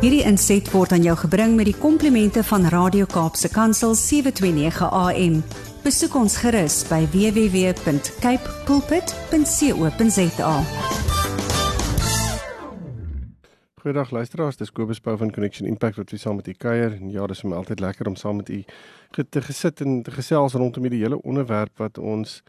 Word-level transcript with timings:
Hierdie 0.00 0.22
inset 0.24 0.64
word 0.72 0.94
aan 0.96 1.02
jou 1.04 1.12
gebring 1.26 1.58
met 1.58 1.66
die 1.68 1.76
komplimente 1.76 2.40
van 2.48 2.62
Radio 2.72 3.04
Kaapse 3.04 3.50
Kansel 3.52 3.92
729 3.92 4.86
AM. 4.96 5.34
Besoek 5.84 6.14
ons 6.16 6.38
gerus 6.40 6.78
by 6.88 7.02
www.cape 7.12 8.54
pulpit.co.za. 8.64 10.54
Goeiedag 13.84 14.14
luisteraars, 14.16 14.56
dis 14.56 14.72
Kobus 14.72 15.04
Pau 15.04 15.18
van 15.20 15.28
Connection 15.36 15.68
Impact 15.68 16.00
wat 16.00 16.16
weer 16.16 16.24
saam 16.24 16.40
met 16.40 16.48
u 16.48 16.56
kuier. 16.56 16.96
En 16.96 17.12
ja, 17.12 17.28
dis 17.28 17.44
vir 17.44 17.52
my 17.52 17.60
altyd 17.60 17.84
lekker 17.84 18.08
om 18.08 18.16
saam 18.16 18.40
met 18.40 18.48
u 18.48 18.64
te 19.12 19.44
gesit 19.44 19.84
en 19.84 20.00
te 20.08 20.16
gesels 20.16 20.56
rondom 20.56 20.88
die 20.88 21.04
hele 21.04 21.20
onderwerp 21.20 21.76
wat 21.76 22.00
ons 22.00 22.40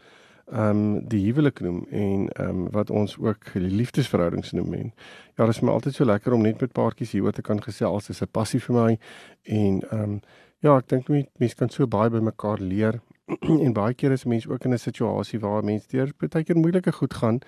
ehm 0.50 0.68
um, 0.68 1.08
die 1.08 1.24
huwelik 1.24 1.60
noem 1.60 1.86
en 1.90 2.28
ehm 2.28 2.48
um, 2.48 2.70
wat 2.70 2.90
ons 2.90 3.18
ook 3.18 3.52
die 3.52 3.70
liefdesverhoudings 3.70 4.52
noem 4.52 4.74
en 4.74 4.92
ja, 5.36 5.44
dit 5.44 5.54
is 5.54 5.60
my 5.60 5.70
altyd 5.72 5.94
so 5.94 6.04
lekker 6.04 6.32
om 6.32 6.42
net 6.42 6.60
met 6.60 6.72
paartjies 6.72 7.12
hieroor 7.12 7.32
te 7.32 7.42
kan 7.42 7.62
gesels. 7.62 8.06
Dit 8.06 8.16
is 8.16 8.22
'n 8.22 8.30
passie 8.30 8.60
vir 8.60 8.74
my 8.74 8.98
en 9.42 9.80
ehm 9.90 10.02
um, 10.02 10.20
ja, 10.58 10.76
ek 10.76 10.88
dink 10.88 11.08
mense 11.38 11.56
kan 11.56 11.68
so 11.68 11.86
baie 11.86 12.10
by 12.10 12.18
mekaar 12.18 12.60
leer 12.60 13.00
en 13.64 13.72
baie 13.72 13.94
keer 13.94 14.12
is 14.12 14.24
mense 14.24 14.48
ook 14.50 14.64
in 14.64 14.72
'n 14.72 14.78
situasie 14.78 15.40
waar 15.40 15.64
mense 15.64 15.88
deur 15.88 16.12
baie 16.18 16.44
keer 16.44 16.56
moeilike 16.56 16.92
goed 16.92 17.14
gaan 17.14 17.40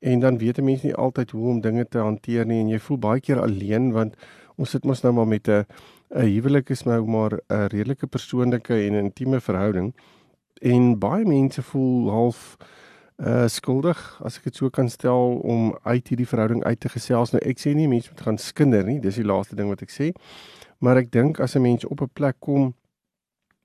en 0.00 0.20
dan 0.20 0.38
weet 0.38 0.58
'n 0.58 0.64
mens 0.64 0.82
nie 0.82 0.94
altyd 0.94 1.30
hoe 1.30 1.48
om 1.48 1.60
dinge 1.60 1.88
te 1.88 1.98
hanteer 1.98 2.46
nie 2.46 2.60
en 2.60 2.68
jy 2.68 2.78
voel 2.78 2.98
baie 2.98 3.20
keer 3.20 3.40
alleen 3.40 3.92
want 3.92 4.14
ons 4.56 4.70
sit 4.70 4.84
mos 4.84 5.02
nou 5.02 5.12
maar 5.12 5.26
met 5.26 5.48
'n 5.48 5.64
'n 6.10 6.26
huwelik 6.34 6.70
is 6.70 6.84
nou 6.84 7.06
maar 7.06 7.32
'n 7.32 7.66
redelike 7.68 8.06
persoonlike 8.06 8.74
en 8.74 8.94
intieme 8.94 9.40
verhouding 9.40 9.94
en 10.62 10.98
baie 10.98 11.24
mense 11.24 11.62
voel 11.62 12.10
half 12.10 12.56
uh 13.18 13.48
skuldig 13.50 13.98
as 14.22 14.36
ek 14.38 14.44
dit 14.44 14.56
so 14.60 14.70
kan 14.70 14.88
stel 14.88 15.40
om 15.42 15.72
uit 15.82 16.08
hierdie 16.08 16.26
verhouding 16.26 16.62
uit 16.64 16.80
te 16.80 16.88
gesels. 16.88 17.32
Nou 17.34 17.42
ek 17.42 17.58
sê 17.58 17.74
nie 17.74 17.88
mense 17.90 18.10
moet 18.12 18.22
gaan 18.26 18.38
skinder 18.38 18.84
nie, 18.86 19.00
dis 19.02 19.18
die 19.18 19.26
laaste 19.26 19.56
ding 19.58 19.68
wat 19.72 19.82
ek 19.82 19.90
sê. 19.90 20.12
Maar 20.78 21.02
ek 21.02 21.10
dink 21.10 21.40
as 21.40 21.56
'n 21.56 21.62
mens 21.62 21.84
op 21.84 22.02
'n 22.02 22.10
plek 22.14 22.36
kom 22.38 22.74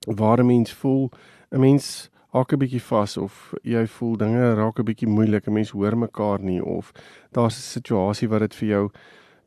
waar 0.08 0.40
'n 0.40 0.48
mens 0.48 0.74
voel 0.74 1.12
'n 1.52 1.60
mens 1.60 2.10
haak 2.34 2.54
'n 2.54 2.60
bietjie 2.60 2.82
vas 2.82 3.18
of 3.18 3.54
jy 3.64 3.86
voel 3.86 4.18
dinge 4.18 4.56
raak 4.56 4.80
'n 4.80 4.86
bietjie 4.86 5.08
moeilik, 5.08 5.48
'n 5.48 5.54
mens 5.54 5.70
hoor 5.70 5.98
mekaar 5.98 6.40
nie 6.40 6.64
of 6.64 6.92
daar's 7.32 7.58
'n 7.58 7.80
situasie 7.80 8.30
wat 8.30 8.40
dit 8.40 8.56
vir 8.56 8.68
jou 8.68 8.90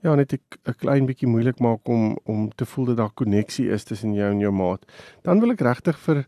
ja 0.02 0.14
net 0.14 0.32
'n 0.32 0.74
klein 0.78 1.06
bietjie 1.06 1.28
moeilik 1.28 1.58
maak 1.58 1.88
om 1.88 2.16
om 2.24 2.50
te 2.54 2.64
voel 2.64 2.84
dat 2.84 2.96
daar 2.96 3.14
koneksie 3.14 3.68
is 3.70 3.84
tussen 3.84 4.14
jou 4.14 4.30
en 4.30 4.38
jou 4.40 4.52
maat. 4.52 4.84
Dan 5.22 5.40
wil 5.40 5.50
ek 5.50 5.60
regtig 5.60 5.98
vir 5.98 6.26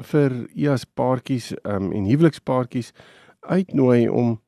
vir 0.00 0.48
eers 0.54 0.84
paartjies 0.84 1.54
um, 1.62 1.92
en 1.92 2.04
huwelikspaartjies 2.04 2.92
uitnooi 3.40 4.08
om 4.08 4.40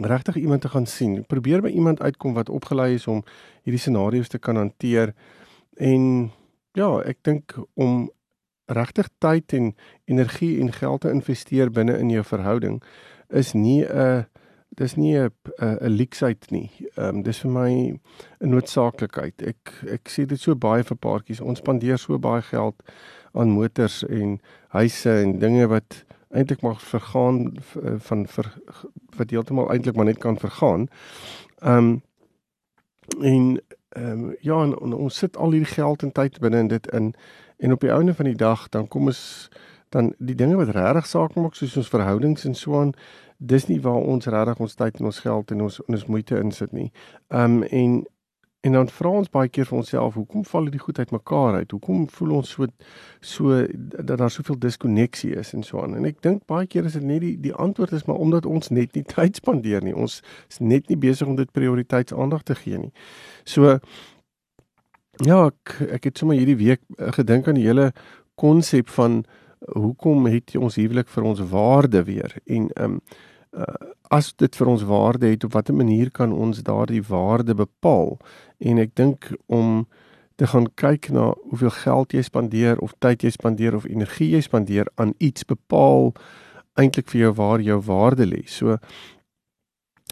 regtig 0.00 0.36
iemand 0.36 0.60
te 0.60 0.68
gaan 0.68 0.86
sien. 0.86 1.24
Probeer 1.26 1.60
by 1.60 1.68
iemand 1.68 2.00
uitkom 2.00 2.34
wat 2.34 2.48
opgelei 2.48 2.94
is 2.94 3.06
om 3.06 3.22
hierdie 3.62 3.80
scenario's 3.80 4.28
te 4.28 4.38
kan 4.38 4.56
hanteer. 4.56 5.14
En 5.76 6.30
ja, 6.72 6.88
ek 7.04 7.18
dink 7.22 7.56
om 7.74 8.10
regtig 8.72 9.08
tyd 9.18 9.52
en 9.52 9.74
energie 10.04 10.60
en 10.60 10.72
geld 10.72 11.00
te 11.00 11.10
investeer 11.10 11.70
binne 11.70 11.98
in 11.98 12.10
jou 12.10 12.24
verhouding 12.24 12.82
is 13.28 13.52
nie 13.52 13.84
'n 13.84 14.26
dis 14.76 14.94
nie 14.96 15.16
'n 15.18 15.30
'n 15.60 15.96
leksheid 15.96 16.50
nie. 16.50 16.70
Ehm 16.96 17.16
um, 17.16 17.22
dis 17.22 17.40
vir 17.40 17.50
my 17.50 17.70
'n 17.70 18.00
noodsaaklikheid. 18.40 19.42
Ek 19.42 19.72
ek 19.86 20.08
sê 20.08 20.26
dit 20.26 20.40
so 20.40 20.54
baie 20.54 20.82
vir 20.82 20.96
paartjies. 20.96 21.40
Ons 21.40 21.58
spandeer 21.58 21.98
so 21.98 22.18
baie 22.18 22.42
geld 22.42 22.82
aan 23.32 23.50
motors 23.50 24.02
en 24.06 24.40
huise 24.68 25.10
en 25.10 25.38
dinge 25.38 25.66
wat 25.66 26.04
eintlik 26.32 26.60
maar 26.60 26.76
vergaan 26.80 27.56
van 27.98 28.26
ver, 28.26 28.54
wat 29.16 29.30
heeltemal 29.30 29.70
eintlik 29.70 29.96
maar 29.96 30.04
net 30.04 30.18
kan 30.18 30.38
vergaan. 30.38 30.88
Ehm 31.58 31.76
um, 31.76 32.02
en 33.20 33.60
ehm 33.88 34.24
um, 34.24 34.36
ja, 34.40 34.62
en, 34.62 34.78
en 34.78 34.92
ons 34.92 35.16
sit 35.16 35.36
al 35.36 35.50
hierdie 35.50 35.74
geld 35.74 36.02
en 36.02 36.12
tyd 36.12 36.38
binne 36.40 36.58
in 36.58 36.68
dit 36.68 36.86
in 36.86 37.14
en 37.56 37.72
op 37.72 37.80
die 37.80 37.90
einde 37.90 38.14
van 38.14 38.24
die 38.24 38.36
dag 38.36 38.68
dan 38.68 38.88
kom 38.88 39.06
ons 39.06 39.48
dan 39.88 40.14
die 40.18 40.34
dinge 40.34 40.56
wat 40.56 40.68
regtig 40.68 41.06
saak 41.06 41.34
maak 41.34 41.54
soos 41.54 41.76
ons 41.76 41.88
verhoudings 41.88 42.44
en 42.44 42.54
so 42.54 42.80
aan 42.80 42.94
dis 43.36 43.66
nie 43.66 43.80
waar 43.80 44.00
ons 44.14 44.26
regtig 44.26 44.58
ons 44.58 44.74
tyd 44.74 44.98
en 45.00 45.10
ons 45.10 45.18
geld 45.18 45.50
en 45.50 45.60
ons 45.60 45.80
ons 45.86 46.06
moeite 46.06 46.38
insit 46.38 46.72
nie. 46.72 46.90
Ehm 47.28 47.62
um, 47.62 47.62
en 47.62 48.02
En 48.62 48.72
dan 48.72 48.88
vra 48.88 49.10
ons 49.18 49.30
baie 49.30 49.48
keer 49.50 49.66
vir 49.66 49.80
onsself, 49.80 50.14
hoekom 50.14 50.44
val 50.46 50.68
hierdie 50.68 50.80
goed 50.80 50.98
uitmekaar 51.02 51.56
uit? 51.58 51.72
Hoekom 51.74 52.04
voel 52.14 52.34
ons 52.36 52.50
so 52.54 52.68
so 53.18 53.56
dat 54.06 54.20
daar 54.20 54.30
soveel 54.30 54.58
diskonneksie 54.62 55.32
is 55.40 55.50
en 55.56 55.64
so 55.66 55.82
aan? 55.82 55.96
En 55.98 56.06
ek 56.06 56.20
dink 56.22 56.44
baie 56.46 56.68
keer 56.70 56.86
is 56.86 56.94
dit 56.94 57.02
net 57.02 57.24
die 57.24 57.32
die 57.42 57.54
antwoord 57.64 57.96
is 57.98 58.06
maar 58.06 58.22
omdat 58.22 58.46
ons 58.46 58.70
net 58.70 58.94
nie 58.94 59.02
tyd 59.16 59.40
spandeer 59.42 59.82
nie. 59.82 59.96
Ons 59.98 60.20
is 60.46 60.60
net 60.62 60.86
nie 60.92 60.98
besig 61.08 61.26
om 61.26 61.34
dit 61.40 61.50
prioriteitsaandag 61.50 62.46
te 62.46 62.54
gee 62.60 62.78
nie. 62.84 62.92
So 63.42 63.80
ja, 65.26 65.40
ek 65.48 65.74
ek 65.98 66.06
het 66.12 66.22
sommer 66.22 66.38
hierdie 66.38 66.60
week 66.62 66.86
eh, 66.98 67.10
gedink 67.18 67.50
aan 67.50 67.58
die 67.58 67.66
hele 67.66 67.90
konsep 68.38 68.94
van 68.94 69.24
hoekom 69.74 70.30
het 70.30 70.54
ons 70.54 70.78
huwelik 70.78 71.10
vir 71.10 71.26
ons 71.34 71.42
waarde 71.50 72.06
weer? 72.06 72.38
En 72.46 72.70
ehm 72.70 72.94
um, 72.94 73.00
uh, 73.52 73.90
as 74.12 74.34
dit 74.36 74.56
vir 74.56 74.68
ons 74.68 74.84
waarde 74.84 75.30
het 75.32 75.44
op 75.44 75.54
watter 75.56 75.74
manier 75.74 76.10
kan 76.10 76.32
ons 76.32 76.62
daardie 76.62 77.02
waarde 77.08 77.54
bepaal? 77.56 78.18
En 78.60 78.78
ek 78.82 78.94
dink 78.98 79.30
om 79.46 79.86
te 80.36 80.46
gaan 80.46 80.68
kyk 80.74 81.08
na 81.14 81.32
hoeveel 81.48 81.72
geld 81.78 82.12
jy 82.12 82.22
spandeer 82.26 82.80
of 82.84 82.94
tyd 82.98 83.24
jy 83.24 83.32
spandeer 83.32 83.76
of 83.76 83.88
energie 83.88 84.32
jy 84.34 84.40
spandeer 84.44 84.88
aan 85.00 85.14
iets 85.18 85.44
bepaal 85.48 86.12
eintlik 86.80 87.08
vir 87.12 87.26
jou 87.26 87.32
waar 87.40 87.60
jou 87.60 87.80
waarde 87.88 88.26
lê. 88.28 88.42
So 88.46 88.78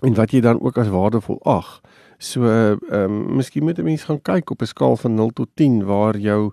en 0.06 0.16
wat 0.16 0.32
jy 0.32 0.40
dan 0.44 0.60
ook 0.60 0.78
as 0.80 0.92
waardevol 0.92 1.40
ag. 1.44 1.80
So 2.18 2.48
ehm 2.48 2.78
um, 2.92 3.36
miskien 3.36 3.64
moet 3.64 3.78
'n 3.78 3.84
mens 3.84 4.04
gaan 4.04 4.22
kyk 4.22 4.50
op 4.50 4.62
'n 4.62 4.72
skaal 4.72 4.96
van 4.96 5.14
0 5.14 5.30
tot 5.30 5.48
10 5.54 5.84
waar 5.84 6.16
jou 6.16 6.52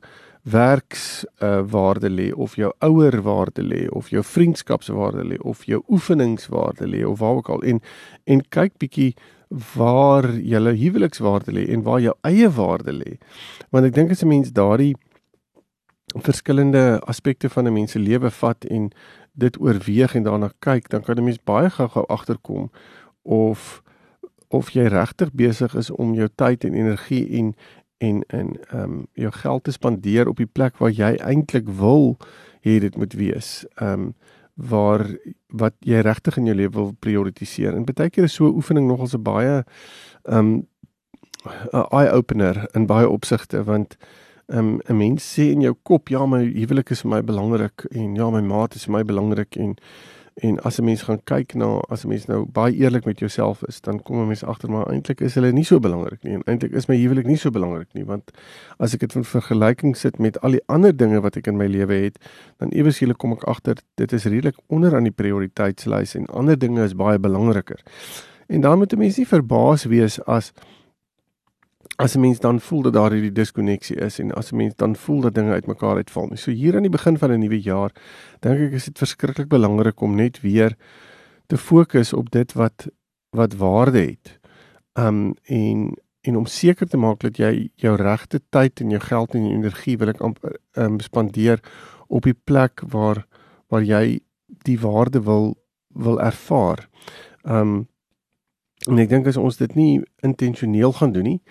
werks 0.51 1.25
uh, 1.43 1.93
lê 2.09 2.31
of 2.33 2.55
jou 2.55 2.71
ouer 2.79 3.21
waarde 3.21 3.61
lê 3.61 3.87
of 3.89 4.09
jou 4.09 4.23
vriendskapswaarde 4.23 5.23
lê 5.23 5.37
of 5.39 5.65
jou 5.65 5.81
oefeningswaarde 5.87 6.87
lê 6.87 7.03
of 7.05 7.19
waar 7.19 7.35
ook 7.35 7.49
al. 7.49 7.61
En 7.61 7.81
en 8.23 8.41
kyk 8.49 8.77
bietjie 8.77 9.15
waar 9.75 10.29
julle 10.29 10.73
huwelikswaarde 10.73 11.51
lê 11.51 11.67
en 11.67 11.83
waar 11.83 12.01
jou 12.01 12.15
eie 12.21 12.49
waarde 12.49 12.91
lê. 12.91 13.17
Want 13.71 13.85
ek 13.85 13.93
dink 13.93 14.11
as 14.11 14.23
'n 14.23 14.27
mens 14.27 14.51
daardie 14.51 14.95
verskillende 16.15 17.01
aspekte 17.05 17.49
van 17.49 17.67
'n 17.67 17.73
mens 17.73 17.91
se 17.91 17.99
lewe 17.99 18.31
vat 18.31 18.65
en 18.65 18.91
dit 19.33 19.59
oorweeg 19.59 20.15
en 20.15 20.23
daarna 20.23 20.51
kyk 20.59 20.89
dan 20.89 21.01
kan 21.01 21.17
'n 21.17 21.23
mens 21.23 21.43
baie 21.43 21.69
gou-gou 21.69 22.05
agterkom 22.07 22.71
of 23.21 23.81
of 24.49 24.69
jy 24.69 24.87
regtig 24.87 25.33
besig 25.33 25.75
is 25.75 25.89
om 25.89 26.13
jou 26.13 26.29
tyd 26.35 26.63
en 26.63 26.73
energie 26.73 27.27
en 27.39 27.55
en 27.97 28.23
en 28.27 28.55
ehm 28.69 28.83
um, 28.83 29.05
jou 29.13 29.31
geld 29.31 29.63
te 29.63 29.71
spandeer 29.71 30.27
op 30.27 30.37
die 30.37 30.49
plek 30.51 30.77
waar 30.77 30.91
jy 30.91 31.15
eintlik 31.15 31.69
wil 31.69 32.17
hê 32.61 32.79
dit 32.79 32.97
moet 32.97 33.13
wees. 33.13 33.65
Ehm 33.75 33.91
um, 33.91 34.13
waar 34.57 35.05
wat 35.47 35.73
jy 35.85 35.99
regtig 36.01 36.37
in 36.37 36.45
jou 36.49 36.55
lewe 36.55 36.73
wil 36.73 36.95
prioritiseer. 36.99 37.75
En 37.75 37.85
baie 37.85 38.09
keer 38.09 38.23
is 38.23 38.33
so 38.33 38.47
'n 38.47 38.55
oefening 38.55 38.87
nogals 38.87 39.13
'n 39.13 39.21
baie 39.21 39.63
ehm 40.23 40.37
um, 40.37 40.67
eye 41.91 42.11
opener 42.11 42.69
in 42.73 42.85
baie 42.85 43.09
opsigte 43.09 43.63
want 43.63 43.97
ehm 44.47 44.59
um, 44.59 44.79
'n 44.87 44.97
mens 44.97 45.33
sê 45.33 45.51
in 45.51 45.61
jou 45.61 45.75
kop 45.83 46.09
ja, 46.09 46.25
my 46.25 46.43
huwelik 46.43 46.89
is 46.89 47.01
vir 47.01 47.09
my 47.09 47.21
belangrik 47.21 47.85
en 47.91 48.15
ja, 48.15 48.29
my 48.29 48.41
maat 48.41 48.75
is 48.75 48.85
vir 48.85 48.93
my 48.93 49.03
belangrik 49.03 49.55
en 49.55 49.75
En 50.37 50.59
as 50.61 50.77
'n 50.77 50.83
mens 50.83 51.01
gaan 51.01 51.23
kyk 51.23 51.53
na 51.53 51.65
as 51.89 52.03
'n 52.03 52.07
mens 52.07 52.25
nou 52.25 52.45
baie 52.45 52.75
eerlik 52.75 53.05
met 53.05 53.19
jouself 53.19 53.63
is, 53.63 53.81
dan 53.81 54.03
kom 54.03 54.21
'n 54.21 54.27
mens 54.27 54.43
agter 54.43 54.69
maar 54.71 54.87
eintlik 54.87 55.21
is 55.21 55.33
hulle 55.33 55.51
nie 55.51 55.63
so 55.63 55.79
belangrik 55.79 56.23
nie. 56.23 56.33
En 56.33 56.41
eintlik 56.43 56.71
is 56.71 56.85
my 56.85 56.95
huwelik 56.95 57.25
nie 57.25 57.37
so 57.37 57.49
belangrik 57.49 57.93
nie, 57.93 58.05
want 58.05 58.31
as 58.77 58.93
ek 58.93 58.99
dit 58.99 59.15
in 59.15 59.23
vergelyking 59.23 59.97
sit 59.97 60.19
met 60.19 60.41
al 60.41 60.51
die 60.51 60.61
ander 60.65 60.97
dinge 60.97 61.21
wat 61.21 61.35
ek 61.37 61.47
in 61.47 61.57
my 61.57 61.65
lewe 61.65 61.93
het, 61.93 62.19
dan 62.57 62.69
iewers 62.69 62.99
hier 62.99 63.15
kom 63.15 63.31
ek 63.31 63.43
agter 63.43 63.75
dit 63.95 64.13
is 64.13 64.25
redelik 64.25 64.55
onder 64.67 64.95
aan 64.95 65.03
die 65.03 65.11
prioriteitslys 65.11 66.15
en 66.15 66.25
ander 66.25 66.59
dinge 66.59 66.83
is 66.83 66.93
baie 66.95 67.19
belangriker. 67.19 67.83
En 68.47 68.61
dan 68.61 68.77
moet 68.77 68.93
'n 68.93 68.97
mens 68.97 69.17
nie 69.17 69.27
verbaas 69.27 69.83
wees 69.85 70.23
as 70.25 70.53
as 71.97 72.15
'n 72.15 72.19
mens 72.19 72.39
dan 72.39 72.59
voel 72.59 72.81
dat 72.81 72.94
daar 72.94 73.11
hierdie 73.11 73.31
diskonneksie 73.31 73.95
is 73.95 74.19
en 74.19 74.31
as 74.31 74.51
'n 74.51 74.55
mens 74.55 74.75
dan 74.75 74.95
voel 74.95 75.21
dat 75.21 75.33
dinge 75.33 75.51
uitmekaar 75.51 75.95
uitval 75.95 76.27
nie. 76.27 76.38
So 76.38 76.51
hier 76.51 76.75
aan 76.75 76.81
die 76.81 76.97
begin 76.97 77.17
van 77.17 77.31
'n 77.31 77.39
nuwe 77.39 77.61
jaar, 77.61 77.91
dink 78.39 78.59
ek 78.59 78.71
is 78.71 78.85
dit 78.85 78.97
verskriklik 78.97 79.47
belangrik 79.47 80.01
om 80.01 80.15
net 80.15 80.41
weer 80.41 80.75
te 81.47 81.57
fokus 81.57 82.13
op 82.13 82.29
dit 82.31 82.53
wat 82.53 82.88
wat 83.29 83.55
waarde 83.55 83.99
het. 83.99 84.39
Um 84.94 85.33
en 85.44 85.97
en 86.21 86.38
om 86.38 86.45
seker 86.45 86.88
te 86.88 86.97
maak 86.97 87.19
dat 87.19 87.38
jy 87.38 87.69
jou 87.75 87.95
regte 87.95 88.41
tyd 88.50 88.81
en 88.81 88.89
jou 88.89 89.00
geld 89.00 89.33
en 89.33 89.45
jou 89.45 89.53
energie 89.53 89.97
wil 89.97 90.09
ek 90.09 90.21
um 90.73 91.00
spandeer 91.00 91.59
op 92.07 92.23
die 92.23 92.38
plek 92.43 92.81
waar 92.88 93.25
waar 93.67 93.83
jy 93.83 94.19
die 94.45 94.79
waarde 94.79 95.23
wil 95.23 95.55
wil 95.88 96.21
ervaar. 96.21 96.89
Um 97.43 97.88
en 98.88 99.00
ek 99.00 99.09
dink 99.09 99.27
as 99.27 99.38
ons 99.38 99.57
dit 99.57 99.75
nie 99.75 100.01
intentioneel 100.21 100.93
gaan 100.93 101.11
doen 101.11 101.23
nie, 101.23 101.41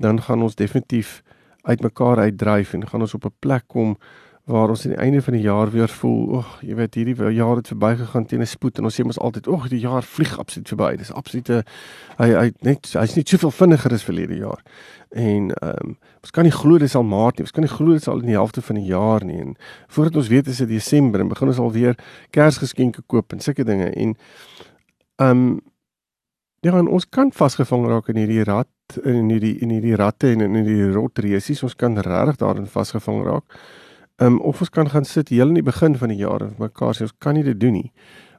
dan 0.00 0.22
gaan 0.22 0.42
ons 0.42 0.54
definitief 0.54 1.20
uitmekaar 1.62 2.18
uitdryf 2.18 2.72
en 2.72 2.88
gaan 2.88 3.00
ons 3.00 3.14
op 3.14 3.24
'n 3.24 3.38
plek 3.38 3.64
kom 3.66 3.96
waar 4.50 4.68
ons 4.68 4.84
aan 4.84 4.94
die 4.94 5.00
einde 5.00 5.22
van 5.22 5.32
die 5.32 5.42
jaar 5.42 5.70
weer 5.70 5.88
voel, 5.88 6.38
ag, 6.38 6.54
jy 6.66 6.74
weet 6.74 6.96
hierdie 6.98 7.32
jaar 7.36 7.56
het 7.56 7.70
verbygegaan 7.70 8.26
teen 8.26 8.40
'n 8.40 8.46
spoed 8.46 8.78
en 8.78 8.84
ons 8.84 9.00
sê 9.00 9.04
mos 9.04 9.18
altyd, 9.18 9.48
ag, 9.48 9.68
die 9.68 9.80
jaar 9.80 10.02
vlieg 10.02 10.38
absoluut 10.38 10.68
verby. 10.68 10.96
Dis 10.96 11.12
absolute 11.12 11.64
hy 12.18 12.28
hy 12.34 12.52
net 12.60 12.92
hy's 12.92 13.14
net 13.14 13.28
soveel 13.28 13.50
vinniger 13.50 13.92
as 13.92 14.02
verlede 14.04 14.36
jaar. 14.36 14.62
En 15.10 15.50
ehm 15.50 15.86
um, 15.86 15.96
ons 16.22 16.30
kan 16.30 16.44
nie 16.44 16.52
glo 16.52 16.78
dis 16.78 16.94
al 16.94 17.02
Maart 17.02 17.38
nie. 17.38 17.44
Ons 17.44 17.52
kan 17.52 17.62
nie 17.62 17.72
glo 17.72 17.92
dit 17.92 18.00
is 18.00 18.08
al 18.08 18.20
in 18.20 18.26
die 18.26 18.38
helfte 18.38 18.62
van 18.62 18.76
die 18.76 18.84
jaar 18.84 19.24
nie. 19.24 19.40
En 19.40 19.56
voordat 19.88 20.16
ons 20.16 20.28
weet 20.28 20.46
is 20.46 20.56
dit 20.56 20.68
Desember 20.68 21.20
en 21.20 21.28
begin 21.28 21.48
ons 21.48 21.58
alweer 21.58 21.94
Kersgeskenke 22.30 23.02
koop 23.06 23.32
en 23.32 23.40
sulke 23.40 23.64
dinge 23.64 23.90
en 23.90 24.16
ehm 25.16 25.30
um, 25.30 25.60
ja, 26.60 26.76
en 26.76 26.88
ons 26.88 27.08
kan 27.08 27.32
vasgevang 27.32 27.86
raak 27.88 28.08
in 28.08 28.16
hierdie 28.20 28.44
rat 28.44 28.68
in 29.04 29.28
hierdie 29.30 29.54
in 29.62 29.70
hierdie 29.70 29.96
ratte 29.96 30.32
en 30.32 30.40
in 30.40 30.56
hierdie 30.58 30.90
rotresies. 30.92 31.62
Ons 31.62 31.76
kan 31.78 31.98
regtig 31.98 32.40
daarin 32.40 32.66
vasgevang 32.66 33.22
raak. 33.26 33.60
Ehm 34.20 34.34
um, 34.34 34.40
of 34.40 34.60
ons 34.60 34.70
kan 34.70 34.88
gaan 34.90 35.04
sit 35.04 35.28
heel 35.28 35.48
in 35.48 35.54
die 35.60 35.62
begin 35.62 35.96
van 35.96 36.08
die 36.08 36.18
jaar 36.20 36.42
en 36.42 36.54
mekaar 36.58 36.94
sê 36.94 37.06
ons 37.06 37.16
kan 37.18 37.34
nie 37.34 37.44
dit 37.46 37.60
doen 37.60 37.72
nie. 37.72 37.92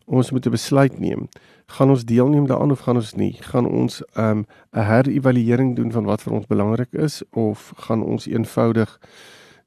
Ons 0.06 0.32
moet 0.32 0.46
'n 0.46 0.52
besluit 0.52 1.00
neem. 1.00 1.30
Gaan 1.68 1.90
ons 1.90 2.06
deelneem 2.06 2.48
daaraan 2.48 2.72
of 2.72 2.80
gaan 2.80 2.96
ons 2.96 3.14
nie? 3.16 3.38
Gaan 3.42 3.66
ons 3.66 4.04
ehm, 4.16 4.38
'n 4.38 4.38
um, 4.38 4.46
herëvaluering 4.72 5.76
doen 5.76 5.92
van 5.92 6.06
wat 6.06 6.22
vir 6.22 6.34
ons 6.34 6.46
belangrik 6.46 6.94
is 6.94 7.24
of 7.32 7.74
gaan 7.76 8.04
ons 8.04 8.28
eenvoudig 8.28 9.00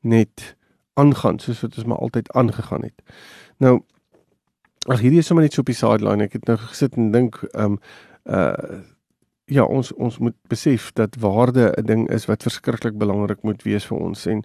net 0.01 0.57
aangaan 0.95 1.39
soos 1.39 1.61
wat 1.61 1.77
ons 1.77 1.87
maar 1.87 1.99
altyd 1.99 2.33
aangegaan 2.33 2.83
het. 2.83 3.03
Nou 3.59 3.83
ag 4.87 5.01
hierdie 5.01 5.19
is 5.19 5.27
sommer 5.27 5.45
net 5.45 5.53
so 5.53 5.61
op 5.61 5.67
die 5.67 5.75
sideline. 5.75 6.23
Ek 6.23 6.33
het 6.33 6.47
nou 6.47 6.57
gesit 6.57 6.97
en 6.97 7.11
dink 7.11 7.43
ehm 7.53 7.65
um, 7.65 7.79
uh 8.25 8.83
ja, 9.47 9.65
ons 9.65 9.93
ons 9.93 10.19
moet 10.19 10.37
besef 10.49 10.93
dat 10.93 11.17
waarde 11.21 11.73
'n 11.77 11.85
ding 11.85 12.09
is 12.11 12.25
wat 12.27 12.43
verskriklik 12.43 12.97
belangrik 12.97 13.43
moet 13.43 13.63
wees 13.63 13.85
vir 13.85 13.99
ons 13.99 14.27
en 14.27 14.43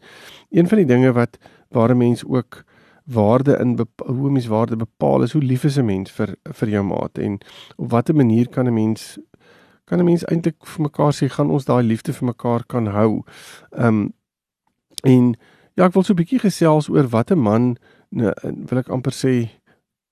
een 0.49 0.67
van 0.67 0.77
die 0.77 0.85
dinge 0.85 1.11
wat 1.11 1.37
waar 1.69 1.89
'n 1.89 1.97
mens 1.97 2.25
ook 2.25 2.63
waarde 3.05 3.57
in 3.57 3.87
hoe 4.05 4.29
mens 4.29 4.47
waarde 4.47 4.75
bepaal 4.75 5.23
is 5.23 5.31
hoe 5.31 5.41
lief 5.41 5.63
is 5.63 5.77
'n 5.77 5.85
mens 5.85 6.11
vir 6.11 6.35
vir 6.43 6.69
jou 6.69 6.83
maat 6.83 7.17
en 7.17 7.39
op 7.77 7.89
watter 7.89 8.15
manier 8.15 8.49
kan 8.49 8.67
'n 8.67 8.73
mens 8.73 9.17
kan 9.85 9.99
'n 9.99 10.05
mens 10.05 10.25
eintlik 10.25 10.65
vir 10.65 10.81
mekaar 10.81 11.13
sê 11.13 11.29
gaan 11.29 11.49
ons 11.49 11.65
daai 11.65 11.83
liefde 11.83 12.13
vir 12.13 12.25
mekaar 12.25 12.63
kan 12.65 12.85
hou. 12.87 13.23
Ehm 13.71 13.87
um, 13.87 14.13
en 15.03 15.35
ja, 15.73 15.85
ek 15.85 15.93
wil 15.93 16.03
so 16.03 16.13
'n 16.13 16.21
bietjie 16.21 16.39
gesels 16.39 16.89
oor 16.89 17.07
wat 17.07 17.31
'n 17.31 17.39
man 17.39 17.77
nou, 18.09 18.33
wil 18.43 18.79
ek 18.79 18.89
amper 18.89 19.13
sê 19.13 19.49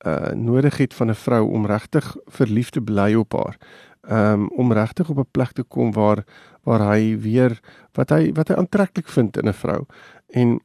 uh 0.05 0.31
nodig 0.33 0.77
het 0.77 0.93
van 0.93 1.09
'n 1.09 1.15
vrou 1.15 1.51
om 1.51 1.65
regtig 1.65 2.15
verlief 2.25 2.69
te 2.69 2.81
bly 2.81 3.13
op 3.13 3.33
haar. 3.33 3.57
Um, 4.09 4.47
om 4.49 4.71
regtig 4.73 5.09
op 5.09 5.17
'n 5.17 5.31
plek 5.31 5.51
te 5.51 5.63
kom 5.63 5.91
waar 5.91 6.23
waar 6.63 6.93
hy 6.93 7.17
weer 7.19 7.59
wat 7.91 8.09
hy 8.09 8.31
wat 8.33 8.47
hy 8.47 8.55
aantreklik 8.55 9.07
vind 9.07 9.37
in 9.37 9.47
'n 9.47 9.53
vrou. 9.53 9.85
En 10.27 10.59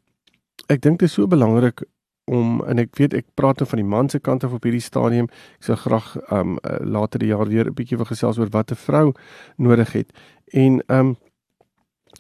ek 0.67 0.81
dink 0.81 0.99
dit 0.99 1.08
is 1.08 1.12
so 1.14 1.26
belangrik 1.26 1.84
om 2.25 2.62
en 2.64 2.79
ek 2.79 2.96
weet 2.96 3.14
ek 3.14 3.26
praat 3.34 3.58
nou 3.58 3.69
van 3.69 3.79
die 3.79 3.88
man 3.88 4.08
se 4.08 4.20
kant 4.20 4.44
af 4.44 4.52
op 4.52 4.62
hierdie 4.62 4.81
stadium. 4.81 5.29
Ek 5.58 5.69
sou 5.69 5.76
graag 5.76 6.17
um 6.31 6.58
later 6.81 7.19
die 7.19 7.28
jaar 7.28 7.49
weer 7.49 7.67
'n 7.67 7.75
bietjie 7.75 7.96
wil 7.96 8.06
gesels 8.06 8.38
oor 8.38 8.50
wat 8.50 8.70
'n 8.70 8.75
vrou 8.75 9.12
nodig 9.56 9.93
het. 9.93 10.12
En 10.52 10.82
um 10.87 11.17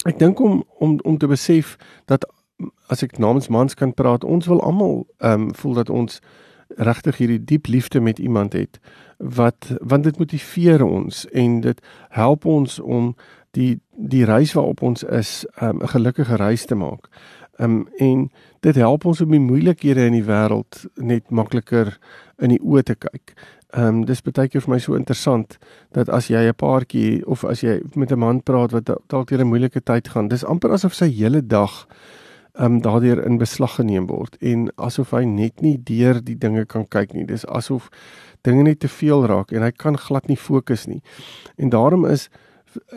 ek 0.06 0.18
dink 0.18 0.40
om 0.40 0.64
om 0.78 0.98
om 1.02 1.18
te 1.18 1.26
besef 1.26 1.76
dat 2.06 2.26
as 2.88 3.02
ek 3.02 3.18
namens 3.18 3.48
mans 3.48 3.74
kan 3.74 3.94
praat, 3.94 4.24
ons 4.24 4.46
wil 4.46 4.60
almal 4.60 5.06
um 5.18 5.54
voel 5.54 5.74
dat 5.74 5.90
ons 5.90 6.20
regtig 6.76 7.16
hierdie 7.16 7.44
diep 7.44 7.66
liefde 7.66 8.00
met 8.00 8.18
iemand 8.18 8.52
het 8.52 8.80
wat 9.18 9.70
want 9.80 10.04
dit 10.04 10.18
motiveer 10.18 10.82
ons 10.82 11.26
en 11.30 11.60
dit 11.60 11.80
help 12.08 12.44
ons 12.44 12.80
om 12.80 13.14
die 13.50 13.80
die 13.96 14.24
reis 14.24 14.52
waarop 14.52 14.82
ons 14.82 15.02
is 15.02 15.46
um, 15.62 15.78
'n 15.82 15.88
gelukkige 15.88 16.36
reis 16.36 16.64
te 16.64 16.74
maak. 16.74 17.08
Um 17.58 17.88
en 17.96 18.30
dit 18.60 18.74
help 18.74 19.04
ons 19.04 19.20
om 19.20 19.30
die 19.30 19.40
moeilikhede 19.40 20.04
in 20.04 20.12
die 20.12 20.24
wêreld 20.24 20.86
net 20.94 21.30
makliker 21.30 21.98
in 22.38 22.48
die 22.48 22.62
oë 22.62 22.82
te 22.82 22.94
kyk. 22.94 23.34
Um 23.76 24.04
dis 24.04 24.22
baie 24.22 24.48
keer 24.48 24.60
vir 24.60 24.70
my 24.74 24.78
so 24.78 24.94
interessant 24.94 25.58
dat 25.92 26.08
as 26.08 26.28
jy 26.28 26.48
'n 26.48 26.54
paartjie 26.54 27.26
of 27.26 27.44
as 27.44 27.60
jy 27.60 27.80
met 27.94 28.12
'n 28.12 28.18
man 28.18 28.42
praat 28.42 28.72
wat 28.72 28.90
dalk 29.08 29.28
deur 29.28 29.40
'n 29.40 29.48
moeilike 29.48 29.80
tyd 29.80 30.08
gaan, 30.08 30.28
dis 30.28 30.44
amper 30.44 30.72
asof 30.72 30.94
sy 30.94 31.10
hele 31.10 31.46
dag 31.46 31.86
um 32.60 32.80
daardeur 32.80 33.24
in 33.24 33.38
beslag 33.38 33.74
geneem 33.74 34.06
word 34.06 34.36
en 34.40 34.68
asof 34.76 35.14
hy 35.16 35.24
net 35.24 35.62
nie 35.64 35.78
deur 35.78 36.20
die 36.20 36.36
dinge 36.36 36.66
kan 36.68 36.84
kyk 36.88 37.14
nie. 37.14 37.24
Dis 37.24 37.46
asof 37.46 37.88
dinge 38.44 38.62
net 38.62 38.80
te 38.80 38.88
veel 38.88 39.26
raak 39.26 39.52
en 39.52 39.62
hy 39.62 39.70
kan 39.70 39.96
glad 39.96 40.28
nie 40.28 40.36
fokus 40.36 40.86
nie. 40.86 41.00
En 41.56 41.72
daarom 41.72 42.04
is 42.04 42.28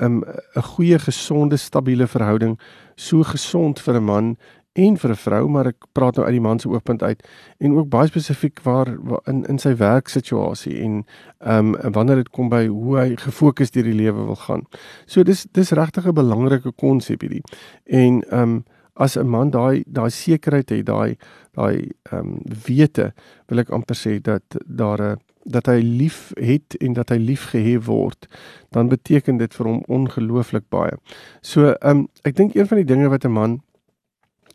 um 0.02 0.24
'n 0.56 0.62
goeie 0.62 1.00
gesonde 1.00 1.57
stabiele 1.57 2.07
verhouding 2.07 2.60
so 2.96 3.24
gesond 3.24 3.80
vir 3.80 3.96
'n 3.96 4.04
man 4.04 4.38
en 4.75 4.98
vir 4.98 5.12
'n 5.12 5.16
vrou, 5.16 5.48
maar 5.48 5.68
ek 5.68 5.86
praat 5.94 6.16
nou 6.16 6.25
uit 6.25 6.34
die 6.34 6.42
man 6.42 6.60
se 6.60 6.69
oogpunt 6.69 7.04
uit 7.04 7.28
en 7.58 7.74
ook 7.74 7.90
baie 7.90 8.08
spesifiek 8.08 8.60
waar, 8.63 8.98
waar 9.04 9.22
in 9.25 9.46
in 9.46 9.58
sy 9.58 9.75
werksituasie 9.75 10.81
en 10.81 11.06
ehm 11.40 11.75
um, 11.75 11.92
wanneer 11.92 12.16
dit 12.16 12.30
kom 12.30 12.50
by 12.50 12.68
hoe 12.68 12.98
hy 12.98 13.16
gefokus 13.16 13.72
deur 13.72 13.84
die 13.84 13.94
lewe 13.94 14.25
wil 14.25 14.36
gaan. 14.36 14.66
So 15.06 15.24
dis 15.24 15.48
dis 15.51 15.72
regtig 15.72 16.06
'n 16.06 16.13
belangrike 16.13 16.72
konsep 16.72 17.22
hierdie. 17.22 17.44
En 17.86 18.24
ehm 18.30 18.42
um, 18.42 18.63
as 18.96 19.18
'n 19.18 19.28
man 19.28 19.50
daai 19.50 19.84
daai 19.88 20.10
sekerheid 20.10 20.70
het, 20.70 20.86
daai 20.86 21.18
daai 21.56 21.92
ehm 22.12 22.20
um, 22.20 22.40
wete, 22.68 23.14
wil 23.48 23.60
ek 23.60 23.70
amper 23.70 23.96
sê 23.96 24.20
dat 24.22 24.44
daar 24.66 25.02
'n 25.02 25.18
dat 25.46 25.66
hy 25.66 25.82
lief 25.82 26.32
het 26.36 26.76
en 26.82 26.94
dat 26.94 27.10
hy 27.10 27.18
lief 27.18 27.52
gehê 27.54 27.78
word, 27.78 28.28
dan 28.74 28.90
beteken 28.90 29.38
dit 29.38 29.54
vir 29.54 29.66
hom 29.66 29.84
ongelooflik 29.88 30.70
baie. 30.70 30.98
So 31.42 31.76
ehm 31.82 31.98
um, 31.98 32.08
ek 32.24 32.36
dink 32.36 32.56
een 32.56 32.68
van 32.68 32.78
die 32.78 32.94
dinge 32.94 33.10
wat 33.10 33.26
'n 33.26 33.32
man 33.32 33.62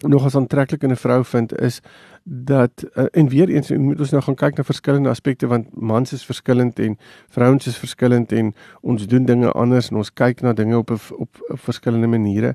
nog 0.03 0.25
as 0.25 0.37
aantreklik 0.37 0.83
in 0.83 0.91
'n 0.91 0.97
vrou 0.97 1.25
vind 1.25 1.61
is 1.61 1.81
dat 2.25 2.85
uh, 2.95 3.05
en 3.11 3.29
weer 3.29 3.49
eens 3.49 3.71
moet 3.71 4.01
ons 4.01 4.11
nou 4.11 4.23
gaan 4.23 4.35
kyk 4.35 4.57
na 4.57 4.65
verskillende 4.65 5.09
aspekte 5.09 5.47
want 5.47 5.81
mans 5.81 6.13
is 6.13 6.25
verskillend 6.25 6.79
en 6.79 6.99
vrouens 7.29 7.67
is 7.67 7.79
verskillend 7.79 8.33
en 8.33 8.55
ons 8.81 9.07
doen 9.07 9.25
dinge 9.25 9.53
anders 9.53 9.91
en 9.91 9.97
ons 9.97 10.13
kyk 10.13 10.41
na 10.41 10.53
dinge 10.53 10.77
op, 10.77 10.91
op, 10.91 11.45
op 11.49 11.61
verskillende 11.61 12.07
maniere. 12.07 12.55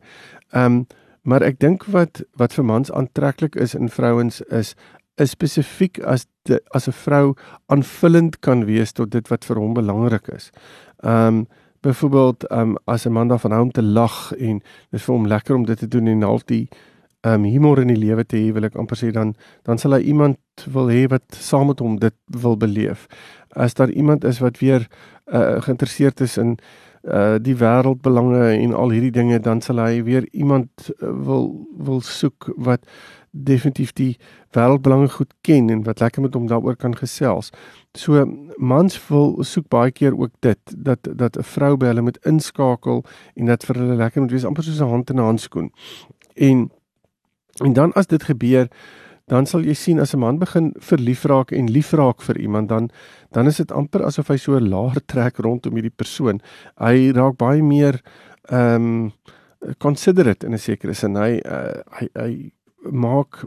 Ehm 0.49 0.65
um, 0.65 0.85
maar 1.25 1.41
ek 1.41 1.59
dink 1.59 1.85
wat 1.93 2.21
wat 2.37 2.53
vir 2.53 2.65
mans 2.65 2.91
aantreklik 2.91 3.55
is 3.55 3.75
in 3.75 3.89
vrouens 3.89 4.41
is 4.53 4.75
is 5.17 5.31
spesifiek 5.31 5.99
as 6.03 6.25
de, 6.45 6.59
as 6.75 6.87
'n 6.87 6.91
vrou 6.91 7.35
aanvullend 7.65 8.39
kan 8.39 8.65
wees 8.65 8.91
tot 8.91 9.11
dit 9.11 9.27
wat 9.27 9.45
vir 9.45 9.57
hom 9.57 9.73
belangrik 9.73 10.27
is. 10.27 10.51
Ehm 11.03 11.27
um, 11.27 11.47
byvoorbeeld 11.81 12.43
ehm 12.43 12.59
um, 12.59 12.77
as 12.85 13.05
'n 13.05 13.11
man 13.11 13.27
daarvan 13.27 13.51
hou 13.51 13.61
om 13.61 13.71
te 13.71 13.83
lag 13.83 14.33
en 14.37 14.61
dit 14.91 15.01
vir 15.01 15.15
hom 15.15 15.27
lekker 15.27 15.55
om 15.55 15.65
dit 15.65 15.77
te 15.77 15.87
doen 15.87 16.07
en 16.07 16.21
half 16.21 16.43
die 16.43 16.69
um, 17.21 17.43
humor 17.43 17.79
in 17.81 17.87
die 17.87 17.97
lewe 17.97 18.25
te 18.25 18.37
hê, 18.37 18.53
wil 18.53 18.63
ek 18.63 18.75
amper 18.75 18.97
sê 18.97 19.11
dan 19.11 19.35
dan 19.63 19.77
sal 19.77 19.97
hy 19.97 20.01
iemand 20.01 20.37
wil 20.71 20.89
hê 20.91 21.05
wat 21.11 21.23
saam 21.31 21.67
met 21.67 21.79
hom 21.79 21.99
dit 21.99 22.15
wil 22.41 22.57
beleef. 22.57 23.07
As 23.55 23.73
daar 23.73 23.89
iemand 23.89 24.23
is 24.23 24.39
wat 24.39 24.59
weer 24.59 24.87
uh, 25.33 25.61
geïnteresseerd 25.61 26.21
is 26.21 26.37
in 26.37 26.57
uh 27.05 27.35
die 27.41 27.55
wêreldbelange 27.55 28.49
en 28.57 28.73
al 28.73 28.89
hierdie 28.89 29.13
dinge 29.13 29.39
dan 29.39 29.61
sal 29.61 29.77
hy 29.77 30.03
weer 30.03 30.27
iemand 30.31 30.89
uh, 30.89 31.09
wil 31.27 31.67
wil 31.77 32.01
soek 32.01 32.49
wat 32.57 32.85
definitief 33.31 33.91
die 33.93 34.17
wêreldbelange 34.55 35.09
goed 35.09 35.33
ken 35.41 35.69
en 35.69 35.83
wat 35.83 35.99
lekker 35.99 36.21
met 36.21 36.33
hom 36.33 36.47
daaroor 36.47 36.75
kan 36.75 36.95
gesels. 36.95 37.51
So 37.93 38.25
mans 38.57 38.97
wil 39.07 39.43
soek 39.43 39.67
baie 39.69 39.91
keer 39.91 40.17
ook 40.17 40.31
dit 40.39 40.75
dat 40.77 40.99
dat 41.03 41.37
'n 41.37 41.43
vrou 41.43 41.77
by 41.77 41.85
hulle 41.85 42.01
moet 42.01 42.25
inskakel 42.25 43.03
en 43.35 43.45
dat 43.45 43.65
vir 43.65 43.75
hulle 43.75 43.95
lekker 43.95 44.21
moet 44.21 44.31
wees 44.31 44.45
amper 44.45 44.63
soos 44.63 44.81
'n 44.81 44.89
hand 44.89 45.09
in 45.09 45.19
'n 45.19 45.29
handskoen. 45.29 45.71
En 46.35 46.71
En 47.55 47.73
dan 47.73 47.93
as 47.93 48.07
dit 48.07 48.23
gebeur, 48.23 48.67
dan 49.27 49.45
sal 49.49 49.65
jy 49.65 49.73
sien 49.73 49.99
as 49.99 50.13
'n 50.13 50.19
man 50.19 50.39
begin 50.39 50.73
verlief 50.79 51.25
raak 51.25 51.51
en 51.51 51.71
lief 51.71 51.93
raak 51.93 52.21
vir 52.21 52.37
iemand, 52.37 52.69
dan 52.69 52.89
dan 53.31 53.47
is 53.47 53.57
dit 53.57 53.71
amper 53.71 54.05
asof 54.05 54.27
hy 54.27 54.37
so 54.37 54.55
'n 54.55 54.69
laer 54.69 55.01
trek 55.05 55.37
rondom 55.37 55.73
hierdie 55.73 55.97
persoon. 55.97 56.41
Hy 56.77 57.11
raak 57.11 57.37
baie 57.37 57.63
meer 57.63 58.01
ehm 58.49 58.75
um, 58.75 59.11
considerate 59.79 60.45
in 60.45 60.53
'n 60.53 60.59
sekere 60.59 60.93
sin. 60.93 61.15
Hy 61.15 61.41
uh, 61.45 61.81
hy 61.99 62.07
hy 62.15 62.51
maak 62.91 63.45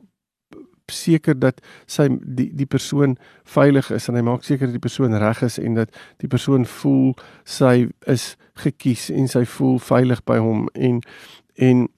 seker 0.92 1.38
dat 1.38 1.61
sy 1.87 2.08
die 2.23 2.49
die 2.54 2.66
persoon 2.66 3.16
veilig 3.44 3.90
is 3.90 4.08
en 4.08 4.14
hy 4.14 4.23
maak 4.23 4.44
seker 4.44 4.66
dat 4.66 4.76
die 4.76 4.87
persoon 4.88 5.14
reg 5.14 5.42
is 5.42 5.58
en 5.58 5.75
dat 5.75 5.90
die 6.18 6.28
persoon 6.28 6.64
voel 6.64 7.14
sy 7.44 7.88
is 8.06 8.37
gekies 8.54 9.11
en 9.11 9.28
sy 9.28 9.44
voel 9.44 9.78
veilig 9.78 10.25
by 10.25 10.38
hom 10.38 10.68
en 10.75 11.02
en 11.54 11.88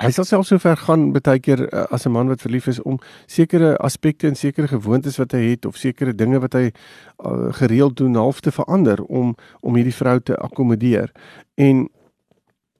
Hy 0.00 0.08
sal 0.16 0.24
self 0.24 0.46
so 0.48 0.56
ver 0.56 0.78
gaan 0.80 1.10
baie 1.12 1.40
keer 1.44 1.66
uh, 1.66 1.84
as 1.92 2.06
'n 2.06 2.12
man 2.12 2.28
wat 2.28 2.40
verlief 2.40 2.66
is 2.72 2.80
om 2.82 2.96
sekere 3.26 3.76
aspekte 3.76 4.26
en 4.28 4.34
sekere 4.34 4.68
gewoontes 4.68 5.18
wat 5.18 5.32
hy 5.32 5.50
het 5.50 5.66
of 5.66 5.76
sekere 5.76 6.14
dinge 6.14 6.40
wat 6.40 6.54
hy 6.56 6.70
uh, 6.70 7.52
gereeld 7.52 7.96
doen 7.96 8.14
half 8.14 8.40
te 8.40 8.50
verander 8.50 9.02
om 9.04 9.34
om 9.60 9.74
hierdie 9.76 9.94
vrou 9.94 10.20
te 10.20 10.36
akkommodeer. 10.36 11.12
En 11.54 11.88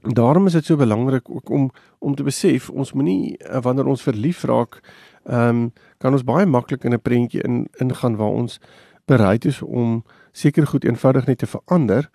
daarom 0.01 0.47
is 0.47 0.53
dit 0.53 0.65
so 0.65 0.77
belangrik 0.77 1.29
ook 1.31 1.51
om 1.51 1.71
om 1.99 2.15
te 2.15 2.23
besef 2.25 2.71
ons 2.71 2.93
moenie 2.93 3.37
uh, 3.37 3.61
wanneer 3.61 3.87
ons 3.87 4.03
verlief 4.03 4.45
raak, 4.45 4.81
ehm 5.29 5.49
um, 5.49 5.73
kan 5.99 6.13
ons 6.13 6.25
baie 6.25 6.47
maklik 6.47 6.85
in 6.85 6.95
'n 6.95 7.01
prentjie 7.01 7.43
in 7.43 7.69
ingaan 7.79 8.17
waar 8.17 8.33
ons 8.33 8.61
bereid 9.05 9.45
is 9.45 9.63
om 9.63 10.05
sekere 10.33 10.67
goed 10.67 10.85
eenvoudig 10.85 11.27
net 11.27 11.39
te 11.39 11.47
verander 11.47 12.09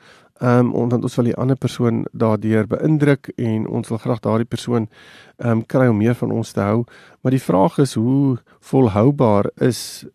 Ehm 0.44 0.74
um, 0.76 0.90
want 0.90 1.04
ons 1.04 1.16
wil 1.16 1.30
die 1.30 1.36
ander 1.40 1.56
persoon 1.56 2.06
daardeur 2.12 2.68
beïndruk 2.68 3.30
en 3.40 3.68
ons 3.68 3.88
wil 3.88 3.98
graag 3.98 4.20
daardie 4.20 4.48
persoon 4.48 4.90
ehm 5.38 5.52
um, 5.52 5.66
kry 5.66 5.88
om 5.88 5.98
meer 5.98 6.16
van 6.16 6.32
ons 6.32 6.52
te 6.52 6.60
hou. 6.60 6.84
Maar 7.22 7.32
die 7.32 7.42
vraag 7.42 7.78
is 7.80 7.94
hoe 7.94 8.38
volhoubaar 8.60 9.50
is 9.64 10.06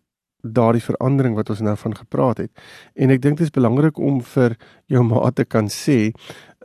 daardie 0.41 0.83
verandering 0.83 1.35
wat 1.35 1.49
ons 1.49 1.61
nou 1.61 1.75
van 1.77 1.95
gepraat 1.95 2.37
het. 2.37 2.51
En 2.93 3.09
ek 3.09 3.21
dink 3.21 3.37
dit 3.37 3.47
is 3.47 3.53
belangrik 3.53 3.97
om 3.97 4.21
vir 4.21 4.57
jou 4.85 5.03
maat 5.03 5.35
te 5.35 5.45
kan 5.45 5.69
sê, 5.69 6.11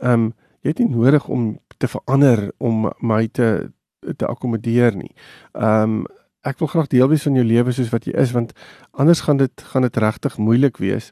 ehm 0.01 0.13
um, 0.13 0.33
jy 0.61 0.73
het 0.73 0.79
nie 0.79 0.89
nodig 0.93 1.27
om 1.27 1.57
te 1.77 1.87
verander 1.87 2.51
om 2.57 2.91
my 2.99 3.27
te 3.27 3.71
te 4.17 4.25
akkommodeer 4.27 4.95
nie. 4.95 5.13
Ehm 5.53 5.97
um, 5.97 6.05
ek 6.47 6.59
wil 6.61 6.69
graag 6.71 6.87
deel 6.87 7.09
wees 7.09 7.25
van 7.25 7.35
jou 7.35 7.43
lewe 7.43 7.73
soos 7.75 7.89
wat 7.91 8.05
jy 8.07 8.13
is 8.15 8.31
want 8.31 8.53
anders 8.91 9.21
gaan 9.25 9.37
dit 9.37 9.63
gaan 9.71 9.81
dit 9.81 9.97
regtig 9.97 10.37
moeilik 10.37 10.77
wees. 10.77 11.11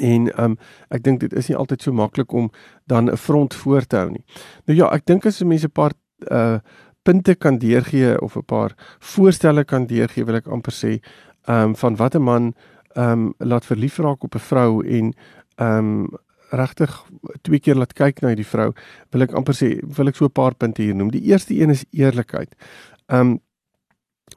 En 0.00 0.42
um, 0.42 0.56
ek 0.90 1.02
dink 1.02 1.20
dit 1.20 1.32
is 1.32 1.48
nie 1.48 1.56
altyd 1.56 1.82
so 1.82 1.92
maklik 1.92 2.32
om 2.32 2.50
dan 2.86 3.10
'n 3.10 3.16
front 3.16 3.54
voor 3.54 3.86
te 3.86 3.96
hou 3.96 4.10
nie. 4.10 4.24
Nou 4.66 4.78
ja, 4.78 4.90
ek 4.92 5.06
dink 5.06 5.26
as 5.26 5.42
mense 5.42 5.66
'n 5.66 5.72
paar 5.72 5.92
uh 6.30 6.58
punte 7.02 7.34
kan 7.34 7.58
deurgee 7.58 8.20
of 8.20 8.36
'n 8.36 8.44
paar 8.44 8.74
voorstelle 8.98 9.64
kan 9.64 9.86
deurgee, 9.86 10.24
wil 10.24 10.34
ek 10.34 10.46
amper 10.46 10.72
sê, 10.72 11.00
um, 11.48 11.74
van 11.76 11.96
wat 11.96 12.14
'n 12.14 12.22
man 12.22 12.54
um, 12.96 13.34
laat 13.38 13.64
verlief 13.64 13.98
raak 13.98 14.22
op 14.24 14.34
'n 14.34 14.38
vrou 14.38 14.86
en 14.86 15.14
um, 15.56 16.08
regtig 16.50 17.04
twee 17.42 17.60
keer 17.60 17.74
laat 17.74 17.92
kyk 17.92 18.20
na 18.20 18.34
die 18.34 18.46
vrou, 18.46 18.72
wil 19.10 19.22
ek 19.22 19.32
amper 19.32 19.54
sê, 19.54 19.78
wil 19.96 20.08
ek 20.08 20.16
so 20.16 20.24
'n 20.24 20.32
paar 20.32 20.54
punte 20.54 20.82
hier 20.82 20.94
noem. 20.94 21.10
Die 21.10 21.22
eerste 21.30 21.54
een 21.54 21.70
is 21.70 21.84
eerlikheid. 21.90 22.54
Um, 23.06 23.40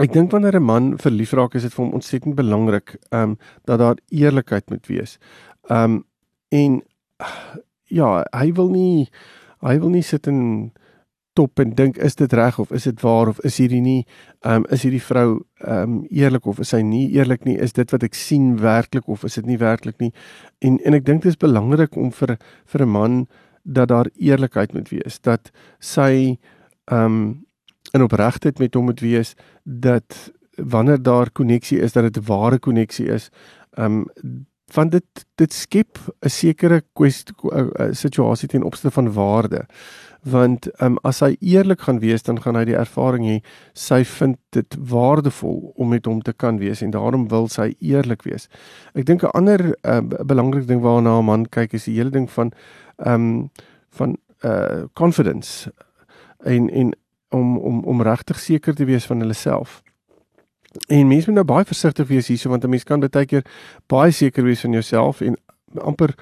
Ek 0.02 0.14
dink 0.14 0.32
wanneer 0.32 0.56
'n 0.58 0.64
man 0.64 0.98
verlief 0.98 1.34
raak, 1.34 1.56
is 1.56 1.62
dit 1.62 1.74
vir 1.74 1.86
hom 1.86 1.94
ontsettend 1.94 2.36
belangrik 2.36 2.96
ehm 3.12 3.22
um, 3.22 3.38
dat 3.66 3.80
daar 3.80 3.98
eerlikheid 4.10 4.70
moet 4.70 4.88
wees. 4.88 5.20
Ehm 5.70 5.84
um, 5.84 6.06
en 6.50 6.82
ja, 7.86 8.26
hy 8.34 8.52
wil 8.54 8.70
nie 8.70 9.10
hy 9.62 9.80
wil 9.80 9.90
nie 9.90 10.02
sit 10.02 10.28
en 10.28 10.72
top 11.34 11.60
en 11.60 11.76
dink 11.76 11.98
is 11.98 12.16
dit 12.16 12.34
reg 12.34 12.60
of 12.60 12.72
is 12.72 12.84
dit 12.84 13.02
waar 13.02 13.28
of 13.28 13.40
is 13.40 13.58
hierdie 13.58 13.82
nie 13.82 14.06
ehm 14.42 14.64
um, 14.64 14.66
is 14.70 14.82
hierdie 14.84 15.02
vrou 15.02 15.46
ehm 15.62 15.82
um, 15.82 15.96
eerlik 16.10 16.46
of 16.46 16.60
is 16.60 16.74
sy 16.74 16.82
nie 16.82 17.12
eerlik 17.14 17.46
nie? 17.46 17.58
Is 17.58 17.74
dit 17.74 17.92
wat 17.92 18.04
ek 18.04 18.18
sien 18.18 18.58
werklik 18.58 19.08
of 19.08 19.24
is 19.24 19.36
dit 19.36 19.46
nie 19.46 19.58
werklik 19.58 20.00
nie? 20.00 20.12
En 20.62 20.80
en 20.86 20.94
ek 20.94 21.06
dink 21.06 21.22
dit 21.22 21.30
is 21.30 21.38
belangrik 21.38 21.98
om 21.98 22.12
vir 22.12 22.38
vir 22.66 22.82
'n 22.82 22.90
man 22.90 23.28
dat 23.64 23.88
daar 23.88 24.10
eerlikheid 24.20 24.74
moet 24.74 24.90
wees, 24.90 25.20
dat 25.20 25.52
sy 25.80 26.38
ehm 26.92 27.06
um, 27.06 27.46
in 27.92 28.02
opregtheid 28.02 28.60
met 28.60 28.74
hom 28.74 28.86
moet 28.86 29.00
wees 29.00 29.36
dat 29.64 30.32
wanneer 30.56 31.02
daar 31.02 31.32
koneksie 31.32 31.80
is 31.80 31.94
dat 31.94 32.04
dit 32.04 32.18
'n 32.18 32.26
ware 32.26 32.60
koneksie 32.60 33.08
is. 33.08 33.30
Um 33.78 34.06
want 34.74 34.92
dit 34.92 35.26
dit 35.36 35.54
skep 35.54 35.98
'n 36.22 36.30
sekere 36.30 36.82
kwestie 36.94 37.36
situasie 37.92 38.48
ten 38.48 38.64
opsigte 38.64 38.92
van 38.92 39.14
waarde. 39.14 39.66
Want 40.22 40.82
um 40.82 40.98
as 41.04 41.20
hy 41.20 41.36
eerlik 41.40 41.82
gaan 41.82 42.00
wees, 42.00 42.24
dan 42.24 42.42
gaan 42.42 42.56
hy 42.56 42.66
die 42.66 42.78
ervaring 42.78 43.26
hê 43.26 43.44
sy 43.74 44.04
vind 44.04 44.38
dit 44.50 44.76
waardevol 44.80 45.74
om 45.76 45.90
met 45.90 46.06
hom 46.06 46.22
te 46.22 46.34
kan 46.34 46.58
wees 46.58 46.82
en 46.82 46.92
daarom 46.92 47.28
wil 47.28 47.48
sy 47.48 47.76
eerlik 47.80 48.24
wees. 48.24 48.48
Ek 48.94 49.06
dink 49.06 49.24
'n 49.24 49.34
ander 49.34 49.76
uh, 49.84 50.02
belangrike 50.26 50.66
ding 50.66 50.82
waarna 50.82 51.20
'n 51.20 51.26
man 51.26 51.46
kyk 51.46 51.74
is 51.74 51.84
die 51.84 51.96
hele 51.96 52.10
ding 52.10 52.32
van 52.32 52.52
um 53.06 53.50
van 53.90 54.18
uh 54.44 54.84
confidence 54.94 55.72
en 56.44 56.70
en 56.70 56.94
om 57.34 57.58
om 57.58 57.82
om 57.84 58.02
regtig 58.02 58.40
seker 58.40 58.76
te 58.76 58.86
wees 58.86 59.06
van 59.10 59.20
hulle 59.20 59.38
self. 59.38 59.82
En 60.88 61.08
mense 61.08 61.30
moet 61.30 61.42
nou 61.42 61.46
baie 61.46 61.66
versigtig 61.66 62.08
wees 62.08 62.28
hierso 62.28 62.50
want 62.50 62.64
'n 62.64 62.70
mens 62.70 62.84
kan 62.84 63.00
baie 63.00 63.26
keer 63.26 63.46
baie 63.88 64.12
seker 64.12 64.44
wees 64.44 64.62
van 64.62 64.72
jouself 64.72 65.22
en 65.22 65.38
amper 65.82 66.16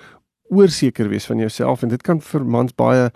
oorseker 0.50 1.10
wees 1.10 1.26
van 1.26 1.38
jouself 1.38 1.84
en 1.84 1.90
dit 1.90 2.02
kan 2.02 2.22
vir 2.22 2.46
mans 2.46 2.76
baie 2.76 3.12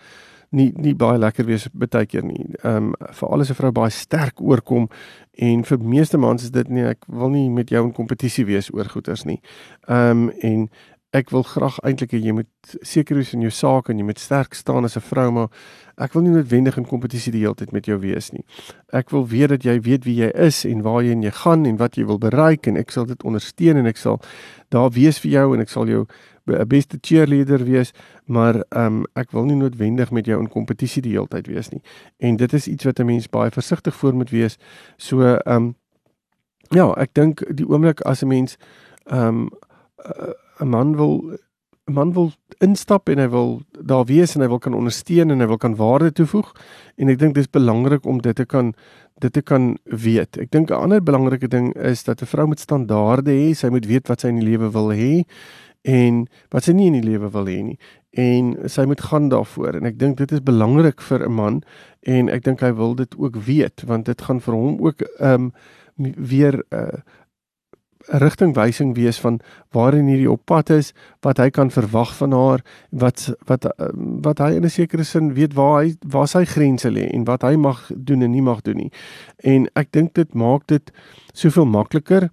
nie 0.56 0.72
nie 0.78 0.96
baie 0.96 1.20
lekker 1.20 1.46
wees 1.46 1.68
baie 1.74 2.06
keer 2.06 2.24
nie. 2.24 2.46
Ehm 2.64 2.76
um, 2.76 2.94
vir 3.12 3.30
alles 3.30 3.50
'n 3.50 3.60
vrou 3.60 3.72
baie 3.72 3.90
sterk 3.92 4.42
oorkom 4.42 4.90
en 5.34 5.64
vir 5.64 5.80
meeste 5.80 6.18
mans 6.18 6.44
is 6.44 6.52
dit 6.52 6.70
nie 6.70 6.84
ek 6.84 7.06
wil 7.08 7.30
nie 7.30 7.50
met 7.50 7.70
jou 7.70 7.84
in 7.86 7.94
kompetisie 7.94 8.46
wees 8.46 8.74
oor 8.74 8.86
goeders 8.86 9.26
nie. 9.26 9.42
Ehm 9.88 10.30
um, 10.30 10.30
en 10.42 10.70
ek 11.16 11.32
wil 11.32 11.46
graag 11.48 11.78
eintlik 11.88 12.12
hê 12.12 12.20
jy 12.20 12.34
moet 12.36 12.76
seker 12.84 13.16
wees 13.16 13.32
in 13.34 13.46
jou 13.46 13.52
saak 13.54 13.90
en 13.90 14.00
jy 14.02 14.06
moet 14.08 14.20
sterk 14.20 14.56
staan 14.58 14.86
as 14.86 14.98
'n 14.98 15.02
vrou 15.02 15.32
maar 15.32 15.50
ek 15.98 16.14
wil 16.14 16.24
nie 16.24 16.32
noodwendig 16.36 16.78
in 16.78 16.86
kompetisie 16.86 17.32
die 17.32 17.42
hele 17.42 17.56
tyd 17.56 17.72
met 17.72 17.86
jou 17.86 17.98
wees 18.00 18.32
nie. 18.34 18.44
Ek 18.92 19.10
wil 19.12 19.28
weet 19.28 19.50
dat 19.50 19.64
jy 19.64 19.80
weet 19.80 20.06
wie 20.06 20.16
jy 20.16 20.32
is 20.36 20.66
en 20.66 20.82
waarheen 20.82 21.24
jy 21.24 21.32
gaan 21.32 21.66
en 21.66 21.78
wat 21.78 21.96
jy 21.96 22.06
wil 22.06 22.18
bereik 22.18 22.68
en 22.68 22.78
ek 22.78 22.92
sal 22.92 23.06
dit 23.06 23.24
ondersteun 23.24 23.78
en 23.78 23.86
ek 23.86 23.98
sal 23.98 24.20
daar 24.70 24.92
wees 24.92 25.20
vir 25.20 25.32
jou 25.32 25.54
en 25.54 25.62
ek 25.62 25.70
sal 25.70 25.88
jou 25.88 26.06
beste 26.46 26.98
cheerleader 27.02 27.64
wees, 27.66 27.92
maar 28.26 28.64
ehm 28.70 28.86
um, 28.86 29.06
ek 29.16 29.32
wil 29.32 29.46
nie 29.46 29.56
noodwendig 29.56 30.12
met 30.12 30.26
jou 30.26 30.40
in 30.40 30.50
kompetisie 30.50 31.02
die 31.02 31.16
hele 31.16 31.28
tyd 31.28 31.48
wees 31.48 31.72
nie. 31.72 31.82
En 32.20 32.36
dit 32.38 32.54
is 32.54 32.68
iets 32.68 32.86
wat 32.86 33.00
'n 33.00 33.06
mens 33.06 33.30
baie 33.30 33.52
versigtig 33.52 33.96
voor 33.96 34.14
moet 34.14 34.30
wees. 34.30 34.58
So 34.98 35.22
ehm 35.22 35.56
um, 35.56 35.76
ja, 36.70 36.94
ek 36.98 37.14
dink 37.14 37.44
die 37.56 37.68
oomblik 37.68 38.02
as 38.02 38.22
'n 38.22 38.28
mens 38.28 38.58
ehm 39.06 39.28
um, 39.28 39.50
'n 40.60 40.70
man 40.70 40.96
wil 40.96 41.38
'n 41.88 41.94
man 41.94 42.14
wil 42.14 42.32
instap 42.60 43.10
en 43.10 43.20
hy 43.20 43.28
wil 43.30 43.62
daar 43.86 44.06
wees 44.06 44.36
en 44.36 44.42
hy 44.42 44.48
wil 44.48 44.60
kan 44.60 44.74
ondersteun 44.74 45.32
en 45.32 45.40
hy 45.40 45.48
wil 45.48 45.58
kan 45.58 45.76
waarde 45.76 46.12
toevoeg 46.12 46.54
en 46.98 47.10
ek 47.10 47.20
dink 47.20 47.36
dis 47.36 47.50
belangrik 47.50 48.06
om 48.06 48.22
dit 48.22 48.36
te 48.36 48.46
kan 48.46 48.74
dit 49.24 49.32
te 49.32 49.42
kan 49.42 49.78
weet. 49.84 50.38
Ek 50.38 50.52
dink 50.52 50.72
'n 50.72 50.74
ander 50.74 51.04
belangrike 51.04 51.48
ding 51.48 51.74
is 51.76 52.04
dat 52.04 52.22
'n 52.22 52.26
vrou 52.26 52.48
moet 52.48 52.60
standaarde 52.60 53.32
hê, 53.32 53.54
sy 53.54 53.70
moet 53.70 53.86
weet 53.86 54.08
wat 54.08 54.22
sy 54.22 54.28
in 54.28 54.40
die 54.40 54.50
lewe 54.50 54.72
wil 54.72 54.92
hê 54.92 55.24
en 55.84 56.28
wat 56.50 56.64
sy 56.64 56.74
nie 56.74 56.88
in 56.88 57.02
die 57.02 57.10
lewe 57.10 57.30
wil 57.30 57.46
hê 57.46 57.62
nie. 57.64 57.78
En 58.12 58.70
sy 58.70 58.86
moet 58.86 59.02
gaan 59.02 59.30
daarvoor. 59.30 59.76
En 59.76 59.86
ek 59.86 60.00
dink 60.00 60.18
dit 60.18 60.32
is 60.32 60.42
belangrik 60.42 61.02
vir 61.02 61.26
'n 61.28 61.32
man 61.32 61.64
en 62.02 62.30
ek 62.30 62.44
dink 62.44 62.60
hy 62.62 62.72
wil 62.74 62.96
dit 62.96 63.16
ook 63.18 63.36
weet 63.36 63.84
want 63.86 64.06
dit 64.06 64.22
gaan 64.22 64.40
vir 64.40 64.54
hom 64.54 64.82
ook 64.82 65.02
ehm 65.20 65.34
um, 65.34 65.52
weer 65.98 66.54
'n 66.54 66.76
uh, 66.76 66.98
'n 66.98 67.02
rigtingwysing 68.08 68.96
wees 68.96 69.20
van 69.20 69.40
waarin 69.72 70.08
hierdie 70.08 70.32
op 70.32 70.42
pad 70.46 70.70
is, 70.70 70.94
wat 71.26 71.38
hy 71.38 71.50
kan 71.50 71.72
verwag 71.72 72.16
van 72.16 72.32
haar, 72.32 72.64
wat 72.90 73.34
wat 73.50 73.68
wat 74.26 74.40
hy 74.40 74.52
in 74.56 74.66
'n 74.66 74.70
sekere 74.70 75.04
sin 75.04 75.34
weet 75.34 75.54
waar 75.54 75.84
hy 75.84 75.96
waar 76.08 76.28
sy 76.28 76.46
grense 76.46 76.90
lê 76.90 77.10
en 77.14 77.24
wat 77.24 77.42
hy 77.42 77.56
mag 77.56 77.92
doen 77.96 78.22
en 78.22 78.32
nie 78.32 78.42
mag 78.42 78.62
doen 78.62 78.78
nie. 78.78 78.92
En 79.44 79.68
ek 79.76 79.92
dink 79.92 80.14
dit 80.14 80.34
maak 80.34 80.68
dit 80.68 80.92
soveel 81.34 81.66
makliker 81.66 82.30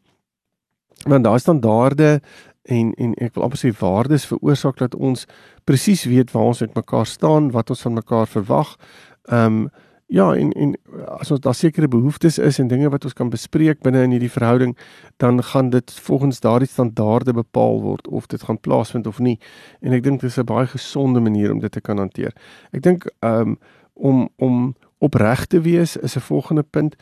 want 1.04 1.24
daar 1.24 1.40
staan 1.40 1.60
daarde 1.60 2.20
en 2.62 2.94
en 2.94 3.14
ek 3.14 3.34
wil 3.34 3.42
amper 3.42 3.58
sê 3.58 3.72
waardes 3.78 4.26
veroorsaak 4.26 4.76
dat 4.78 4.94
ons 4.94 5.26
presies 5.64 6.04
weet 6.04 6.30
waar 6.30 6.52
ons 6.52 6.60
met 6.60 6.74
mekaar 6.74 7.06
staan, 7.06 7.50
wat 7.50 7.70
ons 7.70 7.82
van 7.82 7.92
mekaar 7.92 8.26
verwag. 8.26 8.76
Ehm 9.24 9.46
um, 9.46 9.70
Ja, 10.12 10.34
en 10.36 10.50
en 10.52 10.74
as 11.06 11.30
ons 11.30 11.40
daar 11.40 11.54
sekere 11.56 11.88
behoeftes 11.88 12.38
is 12.38 12.58
en 12.58 12.68
dinge 12.68 12.90
wat 12.92 13.04
ons 13.08 13.14
kan 13.16 13.30
bespreek 13.32 13.78
binne 13.80 14.02
in 14.04 14.12
hierdie 14.12 14.30
verhouding, 14.30 14.74
dan 15.16 15.40
gaan 15.42 15.70
dit 15.72 15.92
volgens 16.04 16.40
daardie 16.44 16.68
standaarde 16.68 17.32
bepaal 17.32 17.80
word 17.80 18.08
of 18.08 18.26
dit 18.28 18.42
gaan 18.42 18.60
plaasvind 18.60 19.06
of 19.06 19.22
nie. 19.24 19.38
En 19.80 19.96
ek 19.96 20.02
dink 20.04 20.20
dit 20.20 20.28
is 20.28 20.36
'n 20.36 20.44
baie 20.44 20.66
gesonde 20.66 21.20
manier 21.20 21.52
om 21.52 21.60
dit 21.60 21.72
te 21.72 21.80
kan 21.80 21.96
hanteer. 21.96 22.36
Ek 22.72 22.82
dink 22.82 23.08
um, 23.20 23.56
om 23.94 24.28
om 24.36 24.74
opreg 24.98 25.46
te 25.46 25.60
wees 25.60 25.96
is 25.96 26.16
'n 26.16 26.20
volgende 26.20 26.62
punt. 26.62 26.96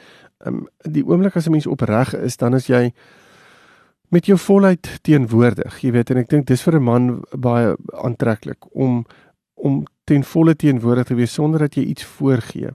Um, 0.46 0.68
die 0.82 1.04
oomblik 1.06 1.36
as 1.36 1.46
'n 1.46 1.50
mens 1.50 1.66
opreg 1.66 2.14
is, 2.14 2.36
dan 2.36 2.54
is 2.54 2.66
jy 2.66 2.92
met 4.08 4.26
jou 4.26 4.38
volheid 4.38 4.98
teenwoordig. 5.02 5.80
Jy 5.80 5.90
weet 5.92 6.10
en 6.10 6.16
ek 6.16 6.28
dink 6.28 6.46
dis 6.46 6.62
vir 6.62 6.74
'n 6.78 6.82
man 6.82 7.24
baie 7.38 7.76
aantreklik 7.90 8.74
om 8.74 9.04
om 9.54 9.84
ten 10.10 10.24
volle 10.26 10.56
teenwoordig 10.58 11.06
te 11.10 11.16
wees 11.18 11.34
sonder 11.38 11.62
dat 11.62 11.76
jy 11.78 11.84
iets 11.92 12.06
voorgee. 12.16 12.72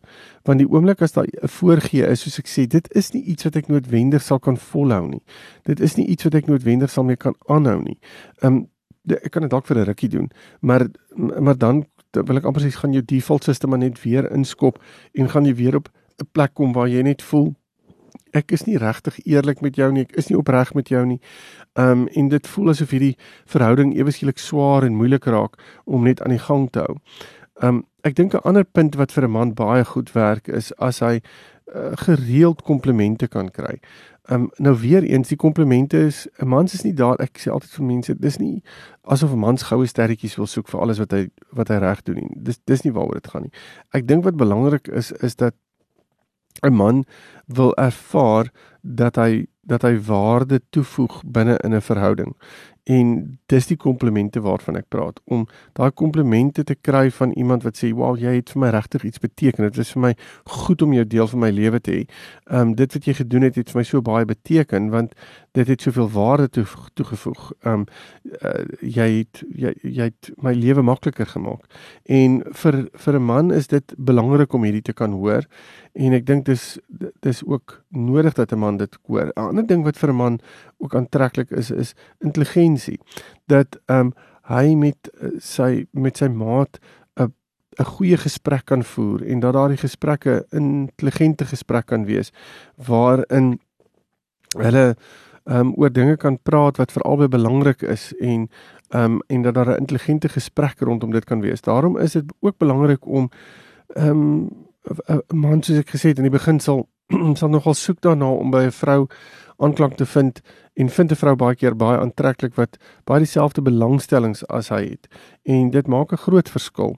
Want 0.47 0.61
die 0.61 0.67
oomblik 0.71 1.01
as 1.03 1.15
daar 1.15 1.27
'n 1.27 1.51
voorgee 1.57 2.07
is, 2.07 2.21
soos 2.21 2.39
ek 2.39 2.47
sê, 2.47 2.67
dit 2.67 2.87
is 2.95 3.11
nie 3.13 3.23
iets 3.23 3.43
wat 3.43 3.55
ek 3.55 3.67
noodwendig 3.67 4.21
sal 4.21 4.39
kan 4.39 4.57
volhou 4.57 5.07
nie. 5.07 5.23
Dit 5.63 5.79
is 5.79 5.95
nie 5.97 6.07
iets 6.07 6.23
wat 6.23 6.35
ek 6.35 6.47
noodwendig 6.47 6.89
sal 6.89 7.03
mee 7.03 7.15
kan 7.15 7.35
aanhou 7.47 7.81
nie. 7.81 7.99
Um, 8.41 8.67
ek 9.07 9.31
kan 9.31 9.41
dit 9.41 9.51
dalk 9.51 9.67
vir 9.67 9.77
'n 9.77 9.85
rukkie 9.85 10.09
doen, 10.09 10.29
maar 10.61 10.87
maar 11.15 11.57
dan 11.57 11.85
wil 12.11 12.37
ek 12.37 12.45
amper 12.45 12.61
sê 12.61 12.71
gaan 12.71 12.93
jou 12.93 13.03
default 13.05 13.43
system 13.43 13.77
net 13.79 14.01
weer 14.03 14.31
inskop 14.31 14.79
en 15.13 15.29
gaan 15.29 15.45
jy 15.45 15.55
weer 15.55 15.75
op 15.75 15.89
'n 16.21 16.27
plek 16.31 16.53
kom 16.53 16.73
waar 16.73 16.87
jy 16.87 17.01
net 17.01 17.21
voel 17.21 17.55
ek 18.35 18.51
is 18.51 18.65
nie 18.67 18.77
regtig 18.81 19.17
eerlik 19.23 19.61
met 19.63 19.77
jou 19.79 19.91
nie, 19.91 20.03
ek 20.05 20.17
is 20.19 20.29
nie 20.29 20.37
opreg 20.37 20.73
met 20.75 20.91
jou 20.91 21.05
nie. 21.07 21.19
Um 21.79 22.07
en 22.07 22.29
dit 22.31 22.47
voel 22.47 22.73
asof 22.73 22.93
hierdie 22.95 23.15
verhouding 23.51 23.95
ewe 23.95 24.11
skielik 24.11 24.41
swaar 24.41 24.87
en 24.87 24.99
moeilik 24.99 25.25
raak 25.31 25.57
om 25.85 26.03
net 26.07 26.21
aan 26.21 26.35
die 26.35 26.43
gang 26.43 26.69
te 26.71 26.83
hou. 26.85 26.97
Um 27.63 27.85
ek 28.03 28.15
dink 28.15 28.33
'n 28.33 28.43
ander 28.43 28.65
punt 28.65 28.95
wat 28.95 29.11
vir 29.11 29.25
'n 29.25 29.31
man 29.31 29.53
baie 29.53 29.85
goed 29.85 30.11
werk 30.13 30.47
is 30.47 30.71
as 30.77 30.99
hy 30.99 31.21
uh, 31.73 31.95
gereeld 31.95 32.61
komplimente 32.61 33.27
kan 33.27 33.49
kry. 33.49 33.79
Um 34.29 34.49
nou 34.57 34.75
weer 34.79 35.03
eens 35.03 35.27
die 35.27 35.37
komplimente 35.37 35.97
is 35.97 36.27
'n 36.39 36.47
man 36.47 36.65
is 36.65 36.83
nie 36.83 36.93
daar 36.93 37.19
ek 37.19 37.37
sê 37.37 37.51
altyd 37.51 37.71
vir 37.71 37.85
mense 37.85 38.19
dis 38.19 38.37
nie 38.37 38.63
asof 39.03 39.31
'n 39.31 39.39
man 39.39 39.57
goue 39.57 39.87
sterretjies 39.87 40.35
wil 40.35 40.47
soek 40.47 40.67
vir 40.67 40.81
alles 40.81 40.99
wat 40.99 41.11
hy 41.11 41.29
wat 41.51 41.67
hy 41.67 41.77
reg 41.77 42.03
doen 42.03 42.15
nie. 42.15 42.29
Dis 42.35 42.59
dis 42.65 42.83
nie 42.83 42.93
waaroor 42.93 43.13
dit 43.21 43.27
gaan 43.27 43.41
nie. 43.41 43.51
Ek 43.93 44.07
dink 44.07 44.23
wat 44.23 44.35
belangrik 44.35 44.87
is 44.87 45.11
is 45.11 45.35
dat 45.35 45.53
'n 46.63 46.73
man 46.73 47.03
wil 47.47 47.75
ervaar 47.75 48.51
dat 48.81 49.15
hy 49.15 49.45
dat 49.65 49.81
hy 49.81 49.97
waarde 49.97 50.61
toevoeg 50.69 51.21
binne 51.25 51.57
in 51.63 51.73
'n 51.73 51.81
verhouding. 51.81 52.35
En 52.85 53.39
dis 53.49 53.67
die 53.67 53.77
komplimente 53.81 54.41
waarvan 54.45 54.77
ek 54.77 54.89
praat 54.93 55.19
om 55.25 55.45
daai 55.77 55.89
komplimente 55.97 56.63
te 56.63 56.75
kry 56.75 57.07
van 57.17 57.31
iemand 57.33 57.65
wat 57.65 57.79
sê 57.81 57.89
wow 57.97 58.13
jy 58.17 58.35
het 58.37 58.51
vir 58.53 58.61
my 58.61 58.69
regtig 58.75 59.07
iets 59.09 59.21
beteken 59.23 59.65
dit 59.65 59.79
is 59.81 59.93
vir 59.95 60.03
my 60.03 60.11
goed 60.57 60.81
om 60.85 60.93
jou 60.93 61.05
deel 61.09 61.29
van 61.31 61.41
my 61.45 61.49
lewe 61.49 61.81
te 61.81 61.95
hê. 61.95 62.03
Ehm 62.45 62.61
um, 62.61 62.75
dit 62.77 62.93
wat 62.93 63.07
jy 63.09 63.15
gedoen 63.21 63.47
het 63.47 63.57
het 63.57 63.71
vir 63.73 63.81
my 63.81 63.85
so 63.89 64.01
baie 64.05 64.25
beteken 64.29 64.91
want 64.93 65.15
dit 65.55 65.67
het 65.67 65.81
soveel 65.81 66.09
waarde 66.11 66.49
toe, 66.49 66.65
toegevoeg. 66.93 67.51
Ehm 67.63 67.73
um, 67.73 67.87
uh, 68.41 68.65
jy 68.81 69.09
het 69.17 69.43
jy, 69.49 69.73
jy 69.81 70.09
het 70.11 70.31
my 70.37 70.53
lewe 70.53 70.83
makliker 70.85 71.25
gemaak. 71.25 71.65
En 72.05 72.43
vir 72.61 72.85
vir 72.93 73.19
'n 73.19 73.25
man 73.25 73.51
is 73.51 73.67
dit 73.67 73.93
belangrik 73.97 74.53
om 74.53 74.63
hierdie 74.63 74.85
te 74.85 74.93
kan 74.93 75.11
hoor 75.11 75.45
en 75.95 76.13
ek 76.13 76.25
dink 76.27 76.45
dis 76.45 76.77
dis 77.23 77.41
ook 77.45 77.81
nodig 77.89 78.33
dat 78.33 78.51
'n 78.51 78.59
man 78.59 78.77
dit 78.77 78.97
hoor. 79.07 79.31
'n 79.35 79.39
Ander 79.39 79.67
ding 79.67 79.83
wat 79.83 79.97
vir 79.97 80.09
'n 80.09 80.15
man 80.15 80.39
ook 80.77 80.95
aantreklik 80.95 81.51
is 81.51 81.71
is 81.71 81.93
intelligensie. 82.75 82.99
Dat 83.45 83.79
ehm 83.85 83.99
um, 83.99 84.13
hy 84.45 84.75
met 84.75 85.09
uh, 85.21 85.31
sy 85.41 85.87
met 85.91 86.17
sy 86.17 86.27
maat 86.27 86.79
'n 87.17 87.33
'n 87.79 87.83
goeie 87.83 88.17
gesprek 88.17 88.65
kan 88.65 88.83
voer 88.83 89.25
en 89.25 89.39
dat 89.39 89.53
daardie 89.53 89.77
gesprekke 89.77 90.45
intelligente 90.51 91.45
gesprek 91.45 91.85
kan 91.85 92.05
wees 92.05 92.31
waarin 92.87 93.59
hulle 94.57 94.95
ehm 95.45 95.59
um, 95.59 95.73
oor 95.77 95.91
dinge 95.91 96.17
kan 96.17 96.37
praat 96.43 96.77
wat 96.77 96.91
vir 96.91 97.01
albei 97.03 97.27
belangrik 97.27 97.81
is 97.81 98.13
en 98.19 98.49
ehm 98.89 99.03
um, 99.03 99.19
en 99.27 99.41
dat 99.41 99.53
daar 99.53 99.69
'n 99.69 99.79
intelligente 99.79 100.29
gesprek 100.29 100.79
rondom 100.79 101.11
dit 101.11 101.25
kan 101.25 101.41
wees. 101.41 101.61
Daarom 101.61 101.97
is 101.97 102.11
dit 102.11 102.33
ook 102.39 102.57
belangrik 102.57 103.05
om 103.05 103.29
ehm 103.87 104.09
um, 104.09 104.49
'n 105.07 105.37
man 105.37 105.63
soos 105.63 105.77
ek 105.77 105.89
gesê 105.89 106.09
het 106.09 106.17
in 106.17 106.29
die 106.29 106.39
begin 106.39 106.59
sal 106.59 106.87
sal 107.39 107.49
nogal 107.49 107.73
soek 107.73 108.01
daarna 108.01 108.29
om 108.29 108.51
by 108.51 108.65
'n 108.65 108.71
vrou 108.71 109.07
aanklank 109.57 109.95
te 109.95 110.05
vind 110.05 110.41
en 110.73 110.89
vind 110.89 111.11
'n 111.11 111.15
vrou 111.15 111.35
baie 111.35 111.55
keer 111.55 111.75
baie 111.75 111.99
aantreklik 111.99 112.55
wat 112.55 112.77
baie 113.03 113.19
dieselfde 113.19 113.61
belangstellings 113.61 114.47
as 114.47 114.69
hy 114.69 114.83
het 114.89 115.07
en 115.43 115.69
dit 115.71 115.87
maak 115.87 116.11
'n 116.11 116.17
groot 116.17 116.49
verskil. 116.49 116.95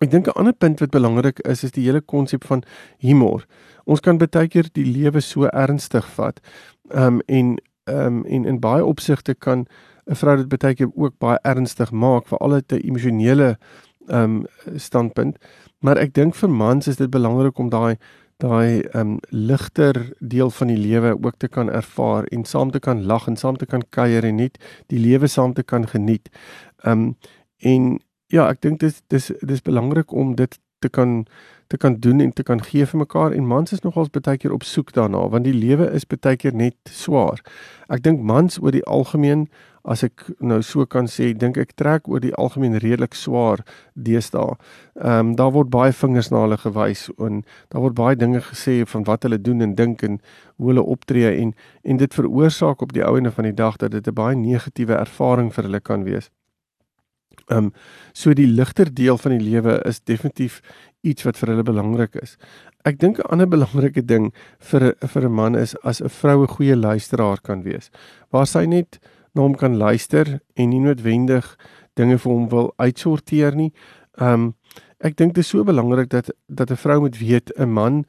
Ek 0.00 0.10
dink 0.10 0.26
'n 0.26 0.38
ander 0.38 0.52
punt 0.52 0.80
wat 0.80 0.90
belangrik 0.90 1.38
is 1.38 1.64
is 1.64 1.70
die 1.70 1.84
hele 1.84 2.00
konsep 2.00 2.44
van 2.44 2.62
humor. 2.98 3.46
Ons 3.84 4.00
kan 4.00 4.18
baie 4.18 4.48
keer 4.48 4.68
die 4.72 4.84
lewe 4.84 5.20
so 5.20 5.46
ernstig 5.46 6.06
vat. 6.16 6.40
Ehm 6.90 7.06
um, 7.06 7.20
en 7.26 7.56
ehm 7.84 8.06
um, 8.06 8.24
en 8.24 8.44
in 8.44 8.60
baie 8.60 8.84
opsigte 8.84 9.34
kan 9.34 9.66
'n 10.06 10.14
vrou 10.14 10.36
dit 10.36 10.48
baie 10.48 10.74
keer 10.74 10.90
ook 10.94 11.18
baie 11.18 11.38
ernstig 11.42 11.92
maak 11.92 12.26
vir 12.26 12.38
al 12.38 12.56
'n 12.56 12.64
emosionele 12.68 13.58
ehm 14.08 14.22
um, 14.22 14.46
standpunt. 14.76 15.38
Maar 15.80 15.98
ek 15.98 16.14
dink 16.14 16.34
vir 16.34 16.50
mans 16.50 16.86
is 16.86 16.96
dit 16.96 17.10
belangrik 17.10 17.58
om 17.58 17.68
daai 17.68 17.96
daai 18.42 18.82
um, 18.94 19.18
ligter 19.30 20.00
deel 20.18 20.50
van 20.50 20.72
die 20.72 20.78
lewe 20.78 21.14
ook 21.14 21.36
te 21.38 21.48
kan 21.48 21.70
ervaar 21.70 22.24
en 22.24 22.44
saam 22.44 22.70
te 22.70 22.80
kan 22.80 23.04
lag 23.06 23.26
en 23.26 23.36
saam 23.36 23.56
te 23.56 23.66
kan 23.66 23.82
kuier 23.90 24.24
en 24.24 24.36
net 24.36 24.58
die 24.92 24.98
lewe 24.98 25.26
saam 25.26 25.54
te 25.54 25.62
kan 25.62 25.86
geniet. 25.88 26.30
Um, 26.82 27.14
en 27.58 27.98
ja, 28.26 28.48
ek 28.48 28.60
dink 28.60 28.80
dis 28.80 29.02
dis 29.08 29.30
dis 29.40 29.62
belangrik 29.62 30.12
om 30.12 30.34
dit 30.34 30.58
te 30.78 30.88
kan 30.88 31.24
te 31.72 31.76
kan 31.76 31.96
doen 32.00 32.20
en 32.20 32.32
te 32.32 32.42
kan 32.42 32.60
gee 32.62 32.86
vir 32.86 33.00
mekaar 33.00 33.32
en 33.32 33.46
mans 33.48 33.72
is 33.72 33.80
nogals 33.80 34.10
baie 34.12 34.36
keer 34.38 34.52
op 34.52 34.66
soek 34.68 34.92
daarna 34.92 35.22
want 35.32 35.48
die 35.48 35.56
lewe 35.56 35.88
is 35.96 36.04
baie 36.06 36.36
keer 36.36 36.54
net 36.54 36.76
swaar. 36.90 37.40
Ek 37.88 38.02
dink 38.04 38.20
mans 38.20 38.60
oor 38.60 38.74
die 38.76 38.84
algemeen 38.84 39.48
as 39.84 40.02
ek 40.06 40.24
nou 40.40 40.62
so 40.64 40.86
kan 40.88 41.08
sê, 41.10 41.32
dink 41.36 41.58
ek 41.60 41.74
trek 41.76 42.08
oor 42.08 42.22
die 42.24 42.32
algemeen 42.40 42.78
redelik 42.80 43.14
swaar 43.14 43.60
deesdae. 43.94 44.56
Ehm 44.96 45.32
um, 45.32 45.34
daar 45.36 45.52
word 45.52 45.70
baie 45.70 45.92
vingers 45.92 46.30
na 46.32 46.44
hulle 46.44 46.56
gewys 46.60 47.10
en 47.18 47.42
daar 47.68 47.84
word 47.84 47.96
baie 47.98 48.16
dinge 48.16 48.40
gesê 48.48 48.80
van 48.88 49.04
wat 49.04 49.26
hulle 49.28 49.38
doen 49.38 49.60
en 49.60 49.74
dink 49.74 50.02
en 50.02 50.20
hoe 50.56 50.72
hulle 50.72 50.86
optree 50.96 51.34
en 51.42 51.52
en 51.82 52.00
dit 52.00 52.14
veroorsaak 52.14 52.82
op 52.82 52.94
die 52.96 53.04
ou 53.04 53.16
ende 53.18 53.30
van 53.30 53.44
die 53.44 53.58
dag 53.60 53.76
dat 53.76 53.92
dit 53.92 54.08
'n 54.08 54.14
baie 54.14 54.36
negatiewe 54.36 54.94
ervaring 54.96 55.52
vir 55.52 55.64
hulle 55.64 55.80
kan 55.80 56.04
wees. 56.04 56.30
Ehm 57.50 57.66
um, 57.66 57.72
so 58.12 58.32
die 58.32 58.46
ligter 58.46 58.94
deel 58.94 59.18
van 59.18 59.36
die 59.36 59.44
lewe 59.50 59.82
is 59.84 60.00
definitief 60.00 60.62
iets 61.02 61.24
wat 61.24 61.36
vir 61.36 61.48
hulle 61.48 61.62
belangrik 61.62 62.14
is. 62.22 62.38
Ek 62.84 62.98
dink 62.98 63.18
'n 63.18 63.28
ander 63.28 63.48
belangrike 63.56 64.04
ding 64.04 64.32
vir 64.58 64.94
vir 65.00 65.24
'n 65.28 65.32
man 65.32 65.54
is 65.54 65.76
as 65.84 66.00
'n 66.00 66.08
vrou 66.08 66.42
'n 66.42 66.54
goeie 66.56 66.76
luisteraar 66.76 67.40
kan 67.42 67.62
wees. 67.62 67.90
Waar 68.30 68.46
sy 68.46 68.64
net 68.64 68.98
na 69.34 69.42
hom 69.42 69.54
kan 69.58 69.76
luister 69.76 70.38
en 70.54 70.70
nie 70.70 70.80
noodwendig 70.80 71.46
dinge 71.98 72.18
vir 72.18 72.32
hom 72.32 72.48
wil 72.52 72.72
uitsorteer 72.78 73.56
nie. 73.58 73.72
Ehm 74.18 74.32
um, 74.32 74.52
ek 75.04 75.18
dink 75.20 75.34
dit 75.34 75.44
is 75.44 75.50
so 75.52 75.64
belangrik 75.64 76.08
dat 76.08 76.30
dat 76.48 76.70
'n 76.70 76.80
vrou 76.80 77.00
moet 77.00 77.18
weet 77.18 77.52
'n 77.58 77.68
man 77.68 78.04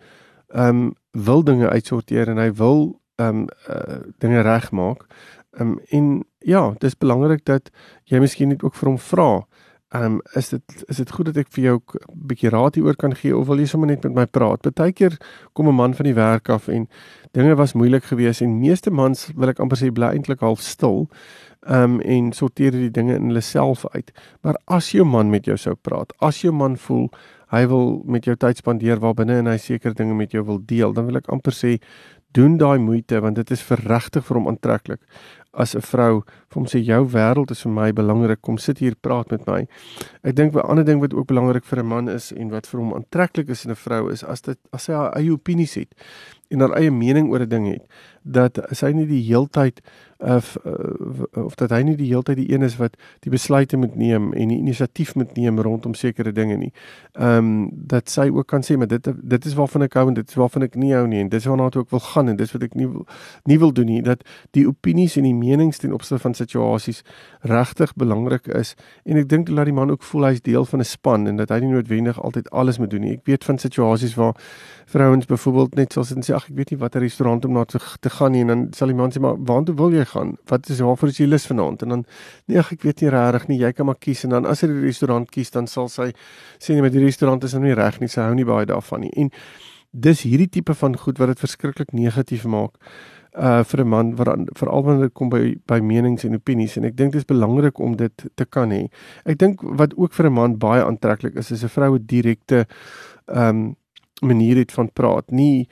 ehm 0.54 0.70
um, 0.70 0.94
wil 1.12 1.44
dinge 1.44 1.70
uitsorteer 1.70 2.30
en 2.30 2.38
hy 2.38 2.52
wil 2.54 3.00
ehm 3.16 3.28
um, 3.28 3.48
uh, 3.70 4.00
dinge 4.20 4.42
regmaak. 4.42 5.06
Ehm 5.58 5.68
um, 5.68 5.80
en 5.90 6.24
ja, 6.40 6.70
dit 6.70 6.84
is 6.84 6.98
belangrik 6.98 7.46
dat 7.46 7.70
jy 8.04 8.20
miskien 8.20 8.48
net 8.48 8.64
ook 8.64 8.76
vir 8.76 8.90
hom 8.90 8.98
vra. 8.98 9.48
Ehm 9.94 10.04
um, 10.04 10.22
is 10.34 10.50
dit 10.50 10.84
is 10.88 10.98
dit 10.98 11.12
goed 11.12 11.26
dat 11.26 11.38
ek 11.38 11.52
vir 11.54 11.64
jou 11.64 11.76
'n 11.78 12.28
bietjie 12.28 12.50
raad 12.50 12.76
hieroor 12.76 12.96
kan 12.96 13.16
gee 13.16 13.38
of 13.38 13.48
wil 13.48 13.60
jy 13.60 13.66
sommer 13.66 13.88
net 13.88 14.04
met 14.04 14.14
my 14.14 14.26
praat? 14.26 14.62
Partykeer 14.62 15.18
kom 15.54 15.68
'n 15.68 15.76
man 15.76 15.94
van 15.94 16.06
die 16.06 16.14
werk 16.14 16.50
af 16.50 16.68
en 16.68 16.88
dinge 17.32 17.56
was 17.56 17.74
moeilik 17.74 18.04
geweest 18.04 18.42
en 18.42 18.60
meeste 18.60 18.92
mans 18.92 19.30
wil 19.36 19.50
ek 19.50 19.60
amper 19.60 19.78
sê 19.78 19.92
bly 19.92 20.08
eintlik 20.08 20.40
half 20.40 20.60
stil. 20.60 21.08
Ehm 21.68 21.84
um, 21.84 22.02
en 22.02 22.32
sorteer 22.32 22.72
die 22.72 22.92
dinge 22.92 23.16
in 23.16 23.28
hulle 23.28 23.42
self 23.42 23.86
uit. 23.94 24.12
Maar 24.42 24.58
as 24.66 24.92
jou 24.92 25.06
man 25.06 25.30
met 25.30 25.46
jou 25.46 25.58
sou 25.58 25.76
praat, 25.76 26.14
as 26.20 26.42
jou 26.42 26.54
man 26.54 26.78
voel 26.78 27.10
hy 27.52 27.68
wil 27.68 28.02
met 28.06 28.26
jou 28.26 28.36
tyd 28.36 28.58
spandeer 28.58 29.00
waar 29.00 29.14
binne 29.14 29.38
en 29.38 29.46
hy 29.46 29.58
seker 29.58 29.94
dinge 29.94 30.14
met 30.14 30.32
jou 30.32 30.44
wil 30.44 30.60
deel, 30.66 30.94
dan 30.94 31.06
wil 31.06 31.18
ek 31.18 31.30
amper 31.30 31.54
sê 31.54 31.80
doen 32.36 32.58
daai 32.58 32.78
moeite 32.80 33.20
want 33.24 33.36
dit 33.36 33.52
is 33.52 33.64
verregtig 33.64 34.26
vir 34.28 34.40
hom 34.40 34.48
aantreklik 34.52 35.02
as 35.56 35.76
'n 35.76 35.82
vrou 35.82 36.24
vir 36.50 36.56
hom 36.56 36.66
sê 36.66 36.80
jou 36.84 37.06
wêreld 37.06 37.52
is 37.52 37.64
vir 37.64 37.72
my 37.72 37.92
belangrik 37.92 38.42
kom 38.42 38.58
sit 38.58 38.80
hier 38.80 38.96
praat 38.96 39.32
met 39.32 39.48
my. 39.48 39.68
Ek 40.24 40.36
dink 40.36 40.54
'n 40.54 40.60
ander 40.60 40.86
ding 40.86 41.00
wat 41.02 41.14
ook 41.14 41.28
belangrik 41.28 41.64
vir 41.64 41.80
'n 41.80 41.88
man 41.88 42.10
is 42.10 42.32
en 42.32 42.50
wat 42.50 42.68
vir 42.68 42.80
hom 42.80 42.94
aantreklik 42.94 43.50
is 43.50 43.66
in 43.66 43.72
'n 43.72 43.76
vrou 43.76 44.12
is 44.12 44.24
as 44.24 44.42
dit 44.42 44.58
as 44.74 44.88
hy 44.88 44.94
haar 44.94 45.14
eie 45.16 45.32
opinies 45.32 45.76
het 45.76 45.94
en 46.56 46.66
haar 46.66 46.78
eie 46.80 46.92
mening 46.92 47.30
oor 47.32 47.44
'n 47.46 47.52
ding 47.52 47.68
het 47.70 47.84
dat 48.26 48.58
sy 48.74 48.90
nie 48.96 49.06
die 49.06 49.22
heeltyd 49.28 49.82
of 50.18 50.56
uh, 50.66 51.44
of 51.46 51.56
dat 51.60 51.70
hy 51.76 51.82
nie 51.86 51.96
die 52.00 52.08
heeltyd 52.10 52.40
die 52.40 52.48
een 52.54 52.64
is 52.66 52.78
wat 52.80 52.96
die 53.26 53.30
besluite 53.30 53.78
moet 53.78 53.96
neem 54.00 54.32
en 54.34 54.50
die 54.50 54.58
inisiatief 54.58 55.14
moet 55.20 55.36
neem 55.38 55.60
rondom 55.62 55.94
sekere 55.94 56.32
dinge 56.34 56.58
nie. 56.58 56.72
Ehm 57.14 57.38
um, 57.38 57.70
dat 57.92 58.10
sy 58.10 58.30
ook 58.34 58.48
kan 58.48 58.64
sê 58.66 58.78
maar 58.78 58.88
dit 58.88 59.10
dit 59.22 59.46
is 59.46 59.54
waarvan 59.54 59.86
ek 59.86 59.98
hou 60.00 60.08
en 60.08 60.18
dit 60.18 60.30
is 60.30 60.40
waarvan 60.40 60.66
ek 60.66 60.76
nie 60.76 60.94
hou 60.96 61.06
nie 61.08 61.20
en 61.22 61.30
dit 61.30 61.40
is 61.40 61.46
waarna 61.46 61.68
ek 61.68 61.78
ook 61.84 61.92
wil 61.94 62.04
gaan 62.08 62.32
en 62.34 62.40
dis 62.40 62.54
wat 62.56 62.64
ek 62.64 62.74
nie 62.74 62.88
wil 62.88 63.06
nie 63.44 63.60
wil 63.60 63.74
doen 63.74 63.92
nie 63.92 64.02
dat 64.02 64.24
die 64.58 64.66
opinies 64.68 65.18
en 65.18 65.28
die 65.28 65.36
menings 65.36 65.78
ten 65.84 65.94
opsigte 65.94 66.24
van 66.24 66.34
situasies 66.34 67.04
regtig 67.42 67.94
belangrik 67.94 68.48
is 68.48 68.76
en 69.04 69.22
ek 69.22 69.30
dink 69.30 69.52
dat 69.52 69.66
die 69.66 69.76
man 69.76 69.92
ook 69.92 70.04
voel 70.04 70.32
hy's 70.32 70.42
deel 70.42 70.66
van 70.66 70.80
'n 70.80 70.90
span 70.96 71.28
en 71.28 71.38
dat 71.38 71.50
hy 71.50 71.60
nie 71.60 71.76
noodwendig 71.76 72.22
altyd 72.22 72.50
alles 72.50 72.80
moet 72.80 72.90
doen 72.90 73.02
nie. 73.02 73.14
Ek 73.14 73.26
weet 73.26 73.44
van 73.44 73.58
situasies 73.58 74.16
waar 74.16 74.34
vrouens 74.86 75.26
byvoorbeeld 75.26 75.76
net 75.76 75.94
soos 75.94 76.12
en 76.12 76.24
sê 76.24 76.34
ag 76.34 76.45
ek 76.50 76.56
weet 76.58 76.72
nie 76.72 76.80
watter 76.80 77.02
restaurant 77.02 77.46
om 77.46 77.54
na 77.54 77.66
te, 77.66 77.80
te 78.00 78.10
gaan 78.10 78.32
nie 78.32 78.42
en 78.46 78.48
dan 78.48 78.64
sal 78.78 78.92
die 78.92 78.98
man 78.98 79.12
sê 79.12 79.22
maar 79.24 79.38
waartoe 79.38 79.76
wil 79.76 79.94
jy 79.94 80.06
gaan? 80.06 80.36
Wat 80.50 80.70
is 80.70 80.80
waarvoor 80.86 81.10
is 81.10 81.20
jy 81.20 81.28
lus 81.28 81.48
vanaand? 81.50 81.84
En 81.86 81.90
dan 81.90 82.06
nee 82.48 82.60
ag 82.60 82.72
ek 82.72 82.86
weet 82.88 83.02
nie 83.02 83.10
regtig 83.10 83.48
nie, 83.48 83.60
jy 83.60 83.72
kan 83.74 83.90
maar 83.90 84.00
kies 84.00 84.24
en 84.24 84.36
dan 84.38 84.46
as 84.46 84.62
hy 84.62 84.72
die 84.72 84.86
restaurant 84.88 85.30
kies 85.32 85.52
dan 85.52 85.68
sal 85.68 85.90
sy 85.90 86.12
sê 86.60 86.74
nee 86.74 86.86
met 86.86 86.94
die 86.94 87.04
restaurant 87.04 87.44
is 87.44 87.54
nou 87.58 87.64
nie 87.66 87.76
reg 87.78 88.00
nie, 88.00 88.12
sy 88.12 88.22
hou 88.22 88.34
nie 88.38 88.48
baie 88.48 88.66
daarvan 88.70 89.06
nie. 89.06 89.14
En 89.16 89.32
dis 89.92 90.26
hierdie 90.28 90.50
tipe 90.52 90.74
van 90.76 90.98
goed 91.00 91.20
wat 91.22 91.34
dit 91.34 91.44
verskriklik 91.46 91.94
negatief 91.96 92.46
maak 92.46 92.76
uh 93.36 93.64
vir 93.64 93.82
'n 93.84 93.88
man 93.88 94.16
wat 94.16 94.28
veral 94.56 94.84
wanneer 94.84 95.08
dit 95.10 95.14
kom 95.14 95.30
by 95.30 95.56
by 95.68 95.80
menings 95.80 96.24
en 96.24 96.36
opinies 96.36 96.78
en 96.78 96.86
ek 96.86 96.96
dink 96.96 97.12
dit 97.12 97.22
is 97.22 97.28
belangrik 97.28 97.80
om 97.80 97.96
dit 97.96 98.26
te 98.36 98.46
kan 98.46 98.72
hê. 98.72 98.88
Ek 99.26 99.38
dink 99.38 99.60
wat 99.62 99.94
ook 99.98 100.14
vir 100.14 100.28
'n 100.28 100.34
man 100.34 100.58
baie 100.58 100.84
aantreklik 100.84 101.36
is 101.36 101.52
is 101.52 101.64
'n 101.64 101.70
vroue 101.70 102.00
direkte 102.00 102.66
um 103.28 103.76
manier 104.22 104.56
het 104.56 104.72
van 104.72 104.90
praat, 104.94 105.32
nie 105.32 105.68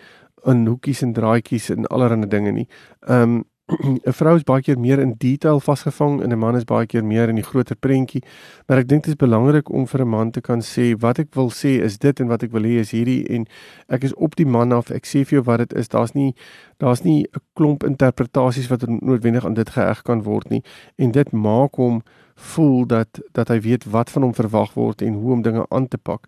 in 0.45 0.65
hoekies 0.67 1.01
en 1.01 1.13
draadjies 1.13 1.69
en 1.69 1.88
allerlei 1.88 2.27
dinge 2.27 2.51
nie. 2.51 2.67
Um 3.08 3.43
'n 4.06 4.12
vrou 4.12 4.36
is 4.36 4.43
baie 4.43 4.62
keer 4.62 4.79
meer 4.79 4.99
in 4.99 5.13
detail 5.17 5.60
vasgevang 5.63 6.21
en 6.21 6.34
'n 6.34 6.39
man 6.39 6.56
is 6.56 6.65
baie 6.67 6.86
keer 6.86 7.03
meer 7.03 7.29
in 7.29 7.36
die 7.36 7.47
groter 7.47 7.75
prentjie. 7.75 8.21
Maar 8.67 8.77
ek 8.77 8.88
dink 8.88 9.03
dit 9.03 9.13
is 9.13 9.19
belangrik 9.19 9.69
om 9.69 9.88
vir 9.88 10.01
'n 10.01 10.10
man 10.10 10.32
te 10.32 10.41
kan 10.41 10.60
sê 10.60 10.99
wat 10.99 11.19
ek 11.19 11.34
wil 11.36 11.49
sê 11.49 11.79
is 11.82 11.97
dit 11.97 12.19
en 12.19 12.27
wat 12.27 12.43
ek 12.43 12.51
wil 12.51 12.63
hê 12.63 12.79
is 12.79 12.91
hierdie 12.91 13.23
en 13.29 13.47
ek 13.88 14.03
is 14.03 14.13
op 14.15 14.36
die 14.36 14.45
man 14.45 14.71
af. 14.71 14.91
Ek 14.91 15.06
sê 15.06 15.23
vir 15.23 15.39
jou 15.39 15.43
wat 15.43 15.60
dit 15.60 15.73
is. 15.73 15.88
Daar's 15.88 16.13
nie 16.13 16.36
daar's 16.79 17.03
nie 17.03 17.23
'n 17.23 17.39
klomp 17.56 17.84
interpretasies 17.84 18.67
wat 18.67 18.84
noodwendig 18.88 19.45
aan 19.45 19.53
dit 19.53 19.69
geheg 19.69 20.03
kan 20.03 20.23
word 20.23 20.49
nie 20.49 20.63
en 20.97 21.12
dit 21.12 21.32
maak 21.32 21.75
hom 21.75 22.03
voel 22.36 22.86
dat 22.86 23.21
dat 23.32 23.47
hy 23.47 23.60
weet 23.60 23.86
wat 23.86 24.10
van 24.10 24.23
hom 24.23 24.34
verwag 24.34 24.73
word 24.73 25.01
en 25.01 25.13
hoe 25.13 25.32
om 25.32 25.41
dinge 25.41 25.65
aan 25.69 25.88
te 25.88 25.97
pak. 25.97 26.27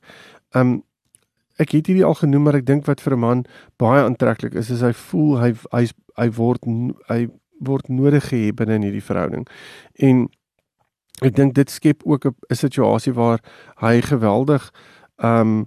Um 0.54 0.84
ek 1.59 1.71
het 1.71 1.87
hierdie 1.87 2.05
al 2.05 2.17
genoem 2.19 2.43
maar 2.43 2.59
ek 2.59 2.65
dink 2.65 2.85
wat 2.85 3.01
vir 3.01 3.13
'n 3.15 3.19
man 3.19 3.45
baie 3.77 4.03
aantreklik 4.03 4.55
is 4.55 4.69
is 4.69 4.81
hy 4.81 4.91
voel 4.93 5.39
hy 5.39 5.53
hy 5.71 5.87
hy 6.17 6.29
word 6.29 6.63
hy 7.09 7.27
word 7.59 7.89
nodig 7.89 8.29
gehê 8.29 8.51
binne 8.53 8.75
in 8.75 8.87
hierdie 8.87 9.03
verhouding. 9.03 9.47
En 9.99 10.27
ek 11.23 11.35
dink 11.35 11.55
dit 11.55 11.69
skep 11.69 12.03
ook 12.03 12.25
'n 12.25 12.55
situasie 12.55 13.13
waar 13.13 13.39
hy 13.79 14.01
geweldig 14.01 14.71
ehm 15.17 15.41
um, 15.41 15.65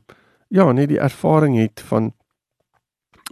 ja, 0.49 0.73
net 0.73 0.89
die 0.89 1.01
ervaring 1.01 1.57
het 1.57 1.81
van 1.81 2.13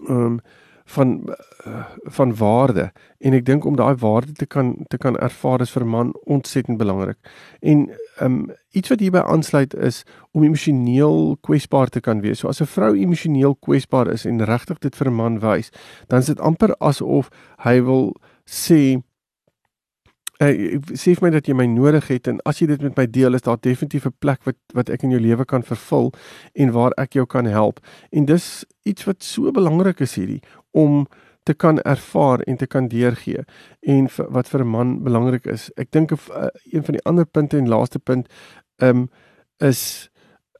ehm 0.08 0.16
um, 0.16 0.40
van 0.86 1.28
uh, 1.66 1.84
van 2.16 2.36
waarde 2.36 2.92
en 3.18 3.34
ek 3.34 3.44
dink 3.46 3.64
om 3.66 3.76
daai 3.76 3.96
waarde 3.98 4.32
te 4.32 4.46
kan 4.46 4.74
te 4.88 4.98
kan 5.02 5.16
ervaar 5.18 5.60
is 5.60 5.72
vir 5.74 5.82
'n 5.82 5.88
man 5.88 6.12
ontsettend 6.24 6.78
belangrik. 6.78 7.18
En 7.60 7.90
um 8.20 8.54
iets 8.70 8.88
wat 8.88 9.00
hierby 9.00 9.18
aansluit 9.18 9.74
is 9.74 10.04
om 10.30 10.42
emosioneel 10.42 11.36
kwesbaar 11.40 11.88
te 11.88 12.00
kan 12.00 12.20
wees. 12.20 12.38
So 12.38 12.48
as 12.48 12.60
'n 12.60 12.66
vrou 12.66 12.94
emosioneel 12.94 13.56
kwesbaar 13.56 14.12
is 14.12 14.24
en 14.24 14.44
regtig 14.44 14.78
dit 14.78 14.96
vir 14.96 15.06
'n 15.06 15.14
man 15.14 15.38
wys, 15.40 15.70
dan 16.06 16.18
is 16.18 16.26
dit 16.26 16.40
amper 16.40 16.76
asof 16.78 17.28
hy 17.56 17.82
wil 17.82 18.14
sê 18.44 19.02
Uh, 20.36 20.76
sê 20.92 21.14
vir 21.16 21.22
my 21.24 21.28
dat 21.32 21.46
jy 21.48 21.54
my 21.56 21.64
nodig 21.64 22.10
het 22.12 22.26
en 22.28 22.42
as 22.44 22.58
jy 22.60 22.66
dit 22.68 22.82
met 22.84 22.98
my 22.98 23.06
deel 23.08 23.38
is 23.38 23.44
daar 23.46 23.56
definitief 23.56 24.04
'n 24.04 24.12
plek 24.20 24.44
wat 24.44 24.56
wat 24.76 24.90
ek 24.92 25.02
in 25.02 25.10
jou 25.10 25.20
lewe 25.20 25.44
kan 25.46 25.62
vervul 25.62 26.12
en 26.52 26.72
waar 26.72 26.92
ek 26.98 27.14
jou 27.14 27.24
kan 27.24 27.46
help. 27.46 27.80
En 28.12 28.26
dis 28.26 28.64
iets 28.84 29.04
wat 29.04 29.22
so 29.22 29.50
belangrik 29.50 30.00
is 30.00 30.14
hierdie 30.14 30.42
om 30.76 31.06
te 31.46 31.54
kan 31.54 31.78
ervaar 31.82 32.42
en 32.50 32.56
te 32.56 32.66
kan 32.66 32.88
deurgee 32.90 33.44
en 33.80 34.08
vir, 34.10 34.30
wat 34.34 34.48
vir 34.50 34.64
'n 34.64 34.68
man 34.68 35.02
belangrik 35.02 35.46
is. 35.46 35.70
Ek 35.76 35.90
dink 35.90 36.12
uh, 36.12 36.18
een 36.72 36.84
van 36.84 36.98
die 36.98 37.04
ander 37.04 37.26
punte 37.26 37.58
en 37.58 37.68
laaste 37.68 37.98
punt 37.98 38.28
um 38.82 39.08
is 39.58 40.10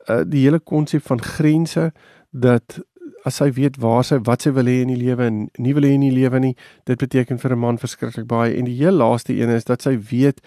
uh, 0.08 0.22
die 0.24 0.44
hele 0.46 0.60
konsep 0.60 1.02
van 1.02 1.22
grense 1.22 1.92
dat 2.30 2.78
as 3.26 3.40
sy 3.40 3.50
weet 3.50 3.76
waar 3.82 4.04
sy 4.04 4.18
wat 4.22 4.42
sy 4.42 4.52
wil 4.54 4.70
hê 4.70 4.80
in 4.84 4.92
die 4.94 5.02
lewe 5.02 5.26
en 5.26 5.48
nie 5.58 5.74
wil 5.74 5.82
hê 5.82 5.92
in 5.96 6.06
die 6.06 6.14
lewe 6.14 6.38
nie, 6.38 6.54
dit 6.86 6.98
beteken 6.98 7.38
vir 7.38 7.52
'n 7.52 7.58
man 7.58 7.78
verskriklik 7.78 8.26
baie 8.26 8.54
en 8.54 8.64
die 8.64 8.78
heel 8.78 8.94
laaste 8.94 9.34
een 9.34 9.50
is 9.50 9.64
dat 9.64 9.82
sy 9.82 9.98
weet 10.10 10.40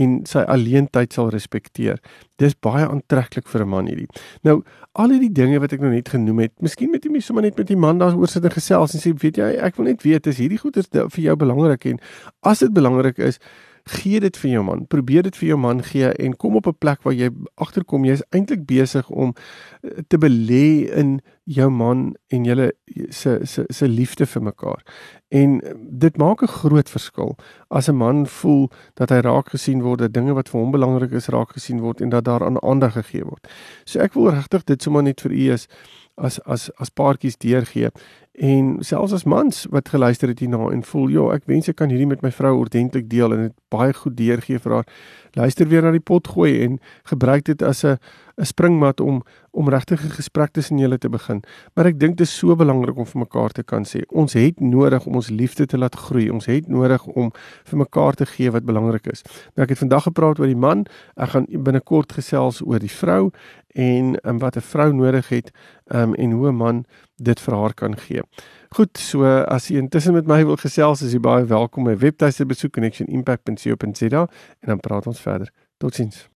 en 0.00 0.20
sy 0.28 0.42
alleentyd 0.48 1.12
sal 1.12 1.30
respekteer. 1.34 2.00
Dis 2.40 2.56
baie 2.56 2.86
aantreklik 2.86 3.48
vir 3.48 3.64
'n 3.64 3.68
man 3.68 3.86
hierdie. 3.86 4.08
Nou, 4.42 4.62
al 4.94 5.10
hierdie 5.10 5.32
dinge 5.32 5.60
wat 5.60 5.72
ek 5.72 5.80
nou 5.80 5.90
net 5.90 6.08
genoem 6.08 6.38
het, 6.38 6.52
miskien 6.60 6.90
met 6.90 7.04
jy 7.04 7.20
sommer 7.20 7.42
net 7.42 7.56
met 7.56 7.66
die 7.66 7.76
man 7.76 7.98
daaroor 7.98 8.28
sit 8.28 8.44
en 8.44 8.50
gesels 8.50 8.94
en 8.94 9.00
sê, 9.00 9.12
weet 9.14 9.36
jy, 9.36 9.56
ek 9.60 9.76
wil 9.76 9.86
net 9.86 10.02
weet 10.02 10.26
is 10.26 10.38
hierdie 10.38 10.58
goeders 10.58 10.88
vir 10.90 11.22
jou 11.22 11.36
belangrik 11.36 11.84
en 11.84 11.98
as 12.42 12.58
dit 12.58 12.72
belangrik 12.72 13.18
is, 13.18 13.38
gee 13.84 14.20
dit 14.20 14.36
vir 14.36 14.50
jou 14.50 14.62
man. 14.64 14.86
Probeer 14.86 15.22
dit 15.22 15.36
vir 15.36 15.48
jou 15.48 15.58
man 15.58 15.82
gee 15.82 16.12
en 16.12 16.36
kom 16.36 16.56
op 16.56 16.66
'n 16.66 16.78
plek 16.78 17.02
waar 17.02 17.14
jy 17.14 17.30
agterkom 17.54 18.04
jy 18.04 18.12
is 18.12 18.24
eintlik 18.30 18.66
besig 18.66 19.10
om 19.10 19.34
eh, 19.82 19.90
te 20.08 20.18
belê 20.18 20.90
in 20.96 21.20
jou 21.44 21.70
man 21.70 22.14
en 22.28 22.44
julle 22.44 22.72
se 23.08 23.38
se 23.44 23.64
se 23.68 23.88
liefde 23.88 24.26
vir 24.26 24.42
mekaar. 24.42 24.82
En 25.28 25.60
eh, 25.60 25.74
dit 25.76 26.16
maak 26.16 26.42
'n 26.42 26.46
groot 26.46 26.90
verskil 26.90 27.36
as 27.68 27.88
'n 27.88 27.96
man 27.96 28.26
voel 28.26 28.70
dat 28.94 29.10
hy 29.10 29.20
raak 29.20 29.48
gesien 29.48 29.82
word, 29.82 30.12
dinge 30.14 30.34
wat 30.34 30.48
vir 30.48 30.60
hom 30.60 30.70
belangrik 30.70 31.12
is 31.12 31.28
raak 31.28 31.52
gesien 31.52 31.80
word 31.80 32.00
en 32.00 32.08
dat 32.08 32.24
daar 32.24 32.44
aan 32.44 32.62
aandag 32.62 32.92
gegee 32.92 33.24
word. 33.24 33.46
So 33.84 33.98
ek 33.98 34.14
wil 34.14 34.30
regtig 34.30 34.64
dit 34.64 34.82
sommer 34.82 35.02
net 35.02 35.20
vir 35.20 35.32
u 35.32 35.52
is 35.52 35.68
as 36.20 36.40
as 36.40 36.70
as 36.76 36.90
paartjies 36.90 37.38
deurgee 37.38 37.90
en 38.40 38.76
selfs 38.80 39.12
as 39.12 39.26
mans 39.28 39.66
wat 39.68 39.90
geluister 39.92 40.30
het 40.32 40.38
hierna 40.40 40.70
en 40.72 40.82
voel 40.82 41.10
ja 41.12 41.26
ek 41.34 41.44
wens 41.50 41.68
ek 41.68 41.76
kan 41.76 41.90
hierdie 41.92 42.08
met 42.08 42.22
my 42.24 42.30
vrou 42.32 42.54
ordentlik 42.62 43.10
deel 43.12 43.34
en 43.36 43.42
dit 43.48 43.56
baie 43.68 43.92
goed 43.92 44.16
deurgee 44.16 44.62
vir 44.64 44.78
haar 44.78 44.86
luister 45.36 45.68
weer 45.68 45.84
na 45.84 45.92
die 45.92 46.00
pot 46.00 46.28
gooi 46.32 46.54
en 46.64 46.78
gebruik 47.12 47.44
dit 47.44 47.62
as 47.62 47.84
'n 47.84 47.98
'n 48.40 48.44
springmat 48.44 49.00
om 49.00 49.22
om 49.50 49.68
regtig 49.68 50.04
'n 50.04 50.16
gesprek 50.16 50.50
tussen 50.52 50.78
julle 50.78 50.98
te 50.98 51.08
begin. 51.08 51.42
Maar 51.74 51.86
ek 51.86 51.98
dink 51.98 52.16
dit 52.16 52.26
is 52.26 52.38
so 52.38 52.56
belangrik 52.56 52.96
om 52.96 53.06
vir 53.06 53.18
mekaar 53.18 53.50
te 53.50 53.62
kan 53.62 53.84
sê 53.84 54.00
ons 54.08 54.32
het 54.32 54.60
nodig 54.60 55.06
om 55.06 55.14
ons 55.14 55.28
liefde 55.28 55.66
te 55.66 55.78
laat 55.78 55.94
groei. 55.94 56.30
Ons 56.30 56.46
het 56.46 56.68
nodig 56.68 57.06
om 57.06 57.32
vir 57.64 57.78
mekaar 57.78 58.14
te 58.14 58.26
gee 58.26 58.50
wat 58.50 58.64
belangrik 58.64 59.06
is. 59.06 59.22
Nou 59.54 59.64
ek 59.64 59.68
het 59.68 59.78
vandag 59.78 60.02
gepraat 60.02 60.38
oor 60.38 60.46
die 60.46 60.56
man. 60.56 60.86
Ek 61.16 61.28
gaan 61.28 61.46
binnekort 61.50 62.12
gesels 62.12 62.62
oor 62.62 62.78
die 62.78 62.90
vrou 62.90 63.30
en 63.74 64.16
um, 64.28 64.38
wat 64.38 64.56
'n 64.56 64.60
vrou 64.60 64.92
nodig 64.92 65.28
het 65.28 65.50
um, 65.92 66.14
en 66.14 66.30
hoe 66.30 66.48
'n 66.48 66.56
man 66.56 66.84
dit 67.20 67.40
vir 67.40 67.56
haar 67.56 67.74
kan 67.74 67.96
gee. 68.06 68.24
Goed, 68.76 68.98
so 68.98 69.26
as 69.26 69.68
jy 69.68 69.80
intussen 69.82 70.14
met 70.16 70.26
my 70.30 70.44
wil 70.46 70.58
gesels, 70.60 71.02
is 71.02 71.12
jy 71.12 71.20
baie 71.22 71.44
welkom 71.44 71.88
my 71.90 71.96
webtuiste 71.98 72.46
besoek 72.46 72.72
connectionimpact.co.za 72.78 74.26
en 74.26 74.74
dan 74.74 74.80
praat 74.80 75.06
ons 75.10 75.20
verder. 75.20 75.50
Totsiens. 75.80 76.28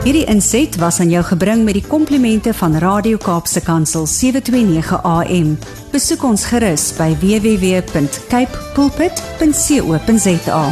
Hierdie 0.00 0.24
inset 0.32 0.78
was 0.80 1.00
aan 1.00 1.10
jou 1.12 1.20
gebring 1.28 1.60
met 1.66 1.76
die 1.76 1.84
komplimente 1.84 2.54
van 2.56 2.78
Radio 2.80 3.20
Kaapse 3.20 3.60
Kansel 3.60 4.06
729 4.08 4.96
AM. 5.04 5.58
Besoek 5.92 6.24
ons 6.24 6.44
gerus 6.48 6.88
by 6.96 7.12
www.cape 7.20 8.64
pulpit.co.za. 8.74 10.64